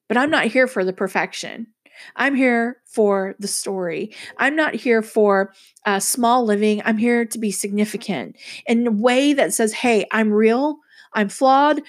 but 0.08 0.17
I'm 0.17 0.29
not 0.29 0.45
here 0.45 0.67
for 0.67 0.86
the 0.86 0.93
perfection. 0.93 1.67
I'm 2.15 2.35
here 2.35 2.81
for 2.85 3.35
the 3.39 3.47
story. 3.47 4.15
I'm 4.38 4.55
not 4.55 4.75
here 4.75 5.01
for 5.01 5.53
uh, 5.85 5.99
small 5.99 6.43
living. 6.43 6.81
I'm 6.85 6.97
here 6.97 7.25
to 7.25 7.39
be 7.39 7.51
significant 7.51 8.35
in 8.67 8.88
a 8.88 8.91
way 8.91 9.33
that 9.33 9.53
says, 9.53 9.73
hey, 9.73 10.05
I'm 10.12 10.31
real, 10.31 10.77
I'm 11.13 11.29
flawed, 11.29 11.81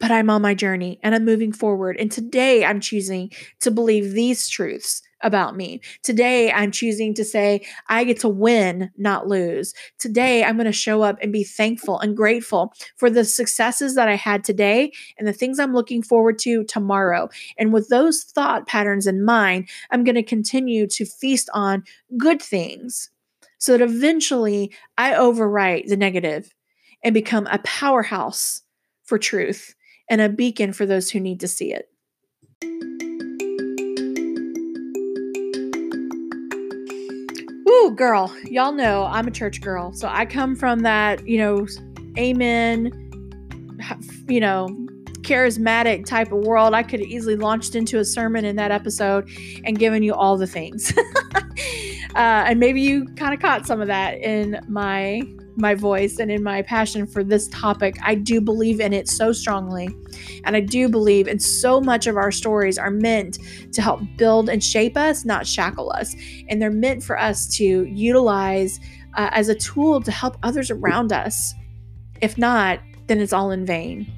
but 0.00 0.10
I'm 0.10 0.30
on 0.30 0.42
my 0.42 0.54
journey 0.54 0.98
and 1.02 1.14
I'm 1.14 1.24
moving 1.24 1.52
forward. 1.52 1.96
And 1.98 2.10
today 2.10 2.64
I'm 2.64 2.80
choosing 2.80 3.30
to 3.60 3.70
believe 3.70 4.12
these 4.12 4.48
truths 4.48 5.00
about 5.22 5.56
me. 5.56 5.80
Today, 6.02 6.52
I'm 6.52 6.70
choosing 6.70 7.14
to 7.14 7.24
say, 7.24 7.66
I 7.88 8.04
get 8.04 8.20
to 8.20 8.28
win, 8.28 8.90
not 8.96 9.26
lose. 9.26 9.74
Today, 9.98 10.44
I'm 10.44 10.56
going 10.56 10.66
to 10.66 10.72
show 10.72 11.02
up 11.02 11.18
and 11.22 11.32
be 11.32 11.44
thankful 11.44 11.98
and 12.00 12.16
grateful 12.16 12.72
for 12.96 13.10
the 13.10 13.24
successes 13.24 13.94
that 13.94 14.08
I 14.08 14.16
had 14.16 14.44
today 14.44 14.92
and 15.18 15.26
the 15.26 15.32
things 15.32 15.58
I'm 15.58 15.74
looking 15.74 16.02
forward 16.02 16.38
to 16.40 16.64
tomorrow. 16.64 17.28
And 17.58 17.72
with 17.72 17.88
those 17.88 18.22
thought 18.24 18.66
patterns 18.66 19.06
in 19.06 19.24
mind, 19.24 19.68
I'm 19.90 20.04
going 20.04 20.16
to 20.16 20.22
continue 20.22 20.86
to 20.88 21.04
feast 21.04 21.48
on 21.54 21.84
good 22.16 22.42
things 22.42 23.10
so 23.58 23.72
that 23.72 23.84
eventually 23.84 24.72
I 24.98 25.12
overwrite 25.12 25.86
the 25.86 25.96
negative 25.96 26.52
and 27.04 27.14
become 27.14 27.46
a 27.46 27.58
powerhouse 27.58 28.62
for 29.04 29.18
truth 29.18 29.74
and 30.08 30.20
a 30.20 30.28
beacon 30.28 30.72
for 30.72 30.86
those 30.86 31.10
who 31.10 31.20
need 31.20 31.40
to 31.40 31.48
see 31.48 31.72
it. 31.72 31.88
Girl, 37.92 38.34
y'all 38.44 38.72
know 38.72 39.04
I'm 39.04 39.26
a 39.26 39.30
church 39.30 39.60
girl. 39.60 39.92
So 39.92 40.08
I 40.08 40.26
come 40.26 40.56
from 40.56 40.80
that, 40.80 41.26
you 41.26 41.38
know, 41.38 41.66
amen, 42.18 42.90
you 44.28 44.40
know, 44.40 44.68
charismatic 45.22 46.04
type 46.04 46.32
of 46.32 46.40
world. 46.40 46.74
I 46.74 46.82
could 46.82 47.00
easily 47.00 47.36
launched 47.36 47.74
into 47.74 47.98
a 47.98 48.04
sermon 48.04 48.44
in 48.44 48.56
that 48.56 48.70
episode 48.70 49.28
and 49.64 49.78
given 49.78 50.02
you 50.02 50.14
all 50.14 50.36
the 50.36 50.46
things. 50.46 50.92
uh, 51.36 51.44
and 52.14 52.58
maybe 52.58 52.80
you 52.80 53.06
kind 53.16 53.32
of 53.32 53.40
caught 53.40 53.66
some 53.66 53.80
of 53.80 53.86
that 53.86 54.18
in 54.18 54.60
my 54.68 55.22
my 55.56 55.74
voice 55.74 56.18
and 56.18 56.30
in 56.30 56.42
my 56.42 56.62
passion 56.62 57.06
for 57.06 57.22
this 57.22 57.48
topic. 57.48 57.96
I 58.02 58.14
do 58.14 58.40
believe 58.40 58.80
in 58.80 58.92
it 58.92 59.08
so 59.08 59.32
strongly. 59.32 59.88
And 60.44 60.56
I 60.56 60.60
do 60.60 60.88
believe 60.88 61.28
in 61.28 61.38
so 61.38 61.80
much 61.80 62.06
of 62.06 62.16
our 62.16 62.30
stories 62.30 62.78
are 62.78 62.90
meant 62.90 63.38
to 63.72 63.82
help 63.82 64.00
build 64.16 64.48
and 64.48 64.62
shape 64.62 64.96
us, 64.96 65.24
not 65.24 65.46
shackle 65.46 65.92
us. 65.92 66.14
And 66.48 66.60
they're 66.60 66.70
meant 66.70 67.02
for 67.02 67.18
us 67.18 67.46
to 67.56 67.84
utilize 67.84 68.80
uh, 69.14 69.30
as 69.32 69.48
a 69.48 69.54
tool 69.54 70.00
to 70.02 70.10
help 70.10 70.36
others 70.42 70.70
around 70.70 71.12
us. 71.12 71.54
If 72.20 72.38
not, 72.38 72.80
then 73.06 73.20
it's 73.20 73.32
all 73.32 73.50
in 73.50 73.66
vain. 73.66 74.10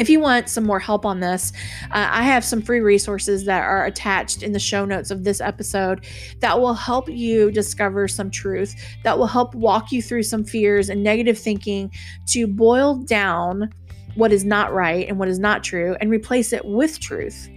If 0.00 0.08
you 0.08 0.18
want 0.18 0.48
some 0.48 0.64
more 0.64 0.80
help 0.80 1.04
on 1.04 1.20
this, 1.20 1.52
uh, 1.90 2.08
I 2.10 2.22
have 2.22 2.42
some 2.42 2.62
free 2.62 2.80
resources 2.80 3.44
that 3.44 3.62
are 3.62 3.84
attached 3.84 4.42
in 4.42 4.52
the 4.52 4.58
show 4.58 4.86
notes 4.86 5.10
of 5.10 5.24
this 5.24 5.42
episode 5.42 6.06
that 6.40 6.58
will 6.58 6.72
help 6.72 7.10
you 7.10 7.50
discover 7.50 8.08
some 8.08 8.30
truth, 8.30 8.74
that 9.04 9.18
will 9.18 9.26
help 9.26 9.54
walk 9.54 9.92
you 9.92 10.00
through 10.00 10.22
some 10.22 10.42
fears 10.42 10.88
and 10.88 11.02
negative 11.02 11.38
thinking 11.38 11.92
to 12.28 12.46
boil 12.46 12.94
down 12.94 13.68
what 14.14 14.32
is 14.32 14.42
not 14.42 14.72
right 14.72 15.06
and 15.06 15.18
what 15.18 15.28
is 15.28 15.38
not 15.38 15.62
true 15.62 15.94
and 16.00 16.10
replace 16.10 16.54
it 16.54 16.64
with 16.64 16.98
truth 16.98 17.50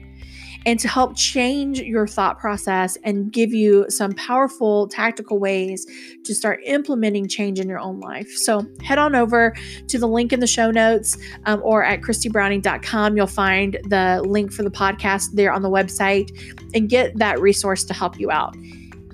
and 0.66 0.80
to 0.80 0.88
help 0.88 1.16
change 1.16 1.80
your 1.80 2.08
thought 2.08 2.40
process 2.40 2.98
and 3.04 3.32
give 3.32 3.54
you 3.54 3.86
some 3.90 4.14
powerful 4.14 4.88
tactical 4.88 5.40
ways 5.40 5.86
to 6.24 6.34
start 6.34 6.60
implementing 6.66 7.28
change 7.28 7.60
in 7.60 7.68
your 7.68 7.80
own 7.80 8.00
life. 8.00 8.30
So 8.30 8.66
head 8.82 8.98
on 8.98 9.16
over 9.16 9.54
to 9.88 10.00
the 10.00 10.08
link 10.08 10.32
in 10.32 10.40
the 10.40 10.48
show 10.48 10.72
notes 10.72 11.18
um, 11.46 11.62
or 11.64 11.84
at 11.84 12.02
christybrowning.com. 12.02 13.18
You'll 13.18 13.28
find 13.28 13.78
the 13.88 14.22
link 14.26 14.54
for 14.54 14.64
the 14.64 14.72
podcast 14.72 15.32
there 15.34 15.52
on 15.52 15.62
the 15.62 15.70
website 15.70 16.32
and 16.74 16.90
get 16.90 17.18
that 17.18 17.40
resource 17.40 17.84
to 17.86 17.94
help 17.94 18.20
you 18.20 18.32
out. 18.32 18.56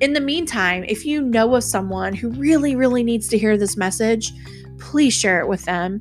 In 0.02 0.14
the 0.14 0.22
meantime, 0.22 0.86
if 0.88 1.06
you 1.06 1.22
know 1.22 1.56
of 1.56 1.64
someone 1.64 2.14
who 2.14 2.30
really, 2.32 2.76
really 2.76 3.04
needs 3.04 3.28
to 3.30 3.38
hear 3.38 3.58
this 3.58 3.76
message, 3.76 4.32
please 4.78 5.14
share 5.14 5.42
it 5.42 5.48
with 5.50 5.66
them 5.66 6.00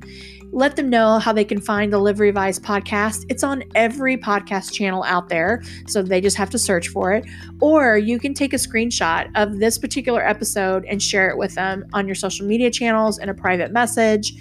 let 0.51 0.75
them 0.75 0.89
know 0.89 1.19
how 1.19 1.31
they 1.31 1.45
can 1.45 1.61
find 1.61 1.93
the 1.93 1.99
Live 1.99 2.19
Revised 2.19 2.63
podcast. 2.63 3.25
It's 3.29 3.43
on 3.43 3.63
every 3.75 4.17
podcast 4.17 4.73
channel 4.73 5.03
out 5.03 5.29
there, 5.29 5.61
so 5.87 6.01
they 6.01 6.21
just 6.21 6.37
have 6.37 6.49
to 6.51 6.57
search 6.57 6.87
for 6.87 7.13
it. 7.13 7.25
Or 7.61 7.97
you 7.97 8.19
can 8.19 8.33
take 8.33 8.53
a 8.53 8.57
screenshot 8.57 9.29
of 9.35 9.59
this 9.59 9.77
particular 9.77 10.25
episode 10.25 10.85
and 10.85 11.01
share 11.01 11.29
it 11.29 11.37
with 11.37 11.55
them 11.55 11.85
on 11.93 12.07
your 12.07 12.15
social 12.15 12.47
media 12.47 12.71
channels 12.71 13.19
in 13.19 13.29
a 13.29 13.33
private 13.33 13.71
message. 13.71 14.33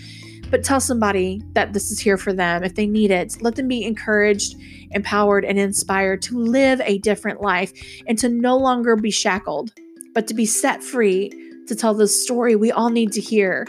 But 0.51 0.65
tell 0.65 0.81
somebody 0.81 1.43
that 1.53 1.75
this 1.75 1.91
is 1.91 1.99
here 1.99 2.17
for 2.17 2.33
them 2.33 2.65
if 2.65 2.75
they 2.75 2.87
need 2.87 3.11
it. 3.11 3.37
Let 3.43 3.57
them 3.57 3.69
be 3.69 3.85
encouraged, 3.85 4.57
empowered, 4.93 5.45
and 5.45 5.59
inspired 5.59 6.23
to 6.23 6.39
live 6.39 6.81
a 6.81 6.99
different 6.99 7.43
life 7.43 7.73
and 8.07 8.19
to 8.19 8.31
no 8.31 8.57
longer 8.57 8.97
be 8.97 9.11
shackled, 9.11 9.73
but 10.15 10.27
to 10.29 10.35
be 10.35 10.47
set 10.47 10.83
free 10.83 11.31
to 11.67 11.75
tell 11.75 11.93
the 11.93 12.09
story 12.09 12.57
we 12.57 12.73
all 12.73 12.89
need 12.89 13.13
to 13.13 13.21
hear 13.21 13.67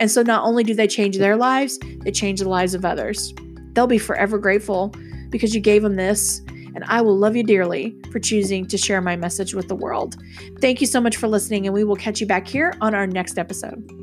and 0.00 0.10
so 0.10 0.22
not 0.22 0.44
only 0.44 0.64
do 0.64 0.74
they 0.74 0.88
change 0.88 1.18
their 1.18 1.36
lives, 1.36 1.78
they 2.00 2.10
change 2.10 2.40
the 2.40 2.48
lives 2.48 2.74
of 2.74 2.84
others. 2.84 3.32
They'll 3.74 3.86
be 3.86 3.98
forever 3.98 4.38
grateful 4.38 4.92
because 5.28 5.54
you 5.54 5.60
gave 5.60 5.82
them 5.82 5.94
this 5.94 6.42
and 6.74 6.84
I 6.84 7.00
will 7.00 7.16
love 7.16 7.36
you 7.36 7.42
dearly 7.42 7.96
for 8.12 8.18
choosing 8.18 8.66
to 8.66 8.78
share 8.78 9.00
my 9.00 9.16
message 9.16 9.54
with 9.54 9.68
the 9.68 9.74
world. 9.74 10.16
Thank 10.60 10.80
you 10.80 10.86
so 10.86 11.00
much 11.00 11.16
for 11.16 11.28
listening, 11.28 11.66
and 11.66 11.74
we 11.74 11.84
will 11.84 11.96
catch 11.96 12.20
you 12.20 12.26
back 12.26 12.46
here 12.46 12.74
on 12.80 12.94
our 12.94 13.06
next 13.06 13.38
episode. 13.38 13.99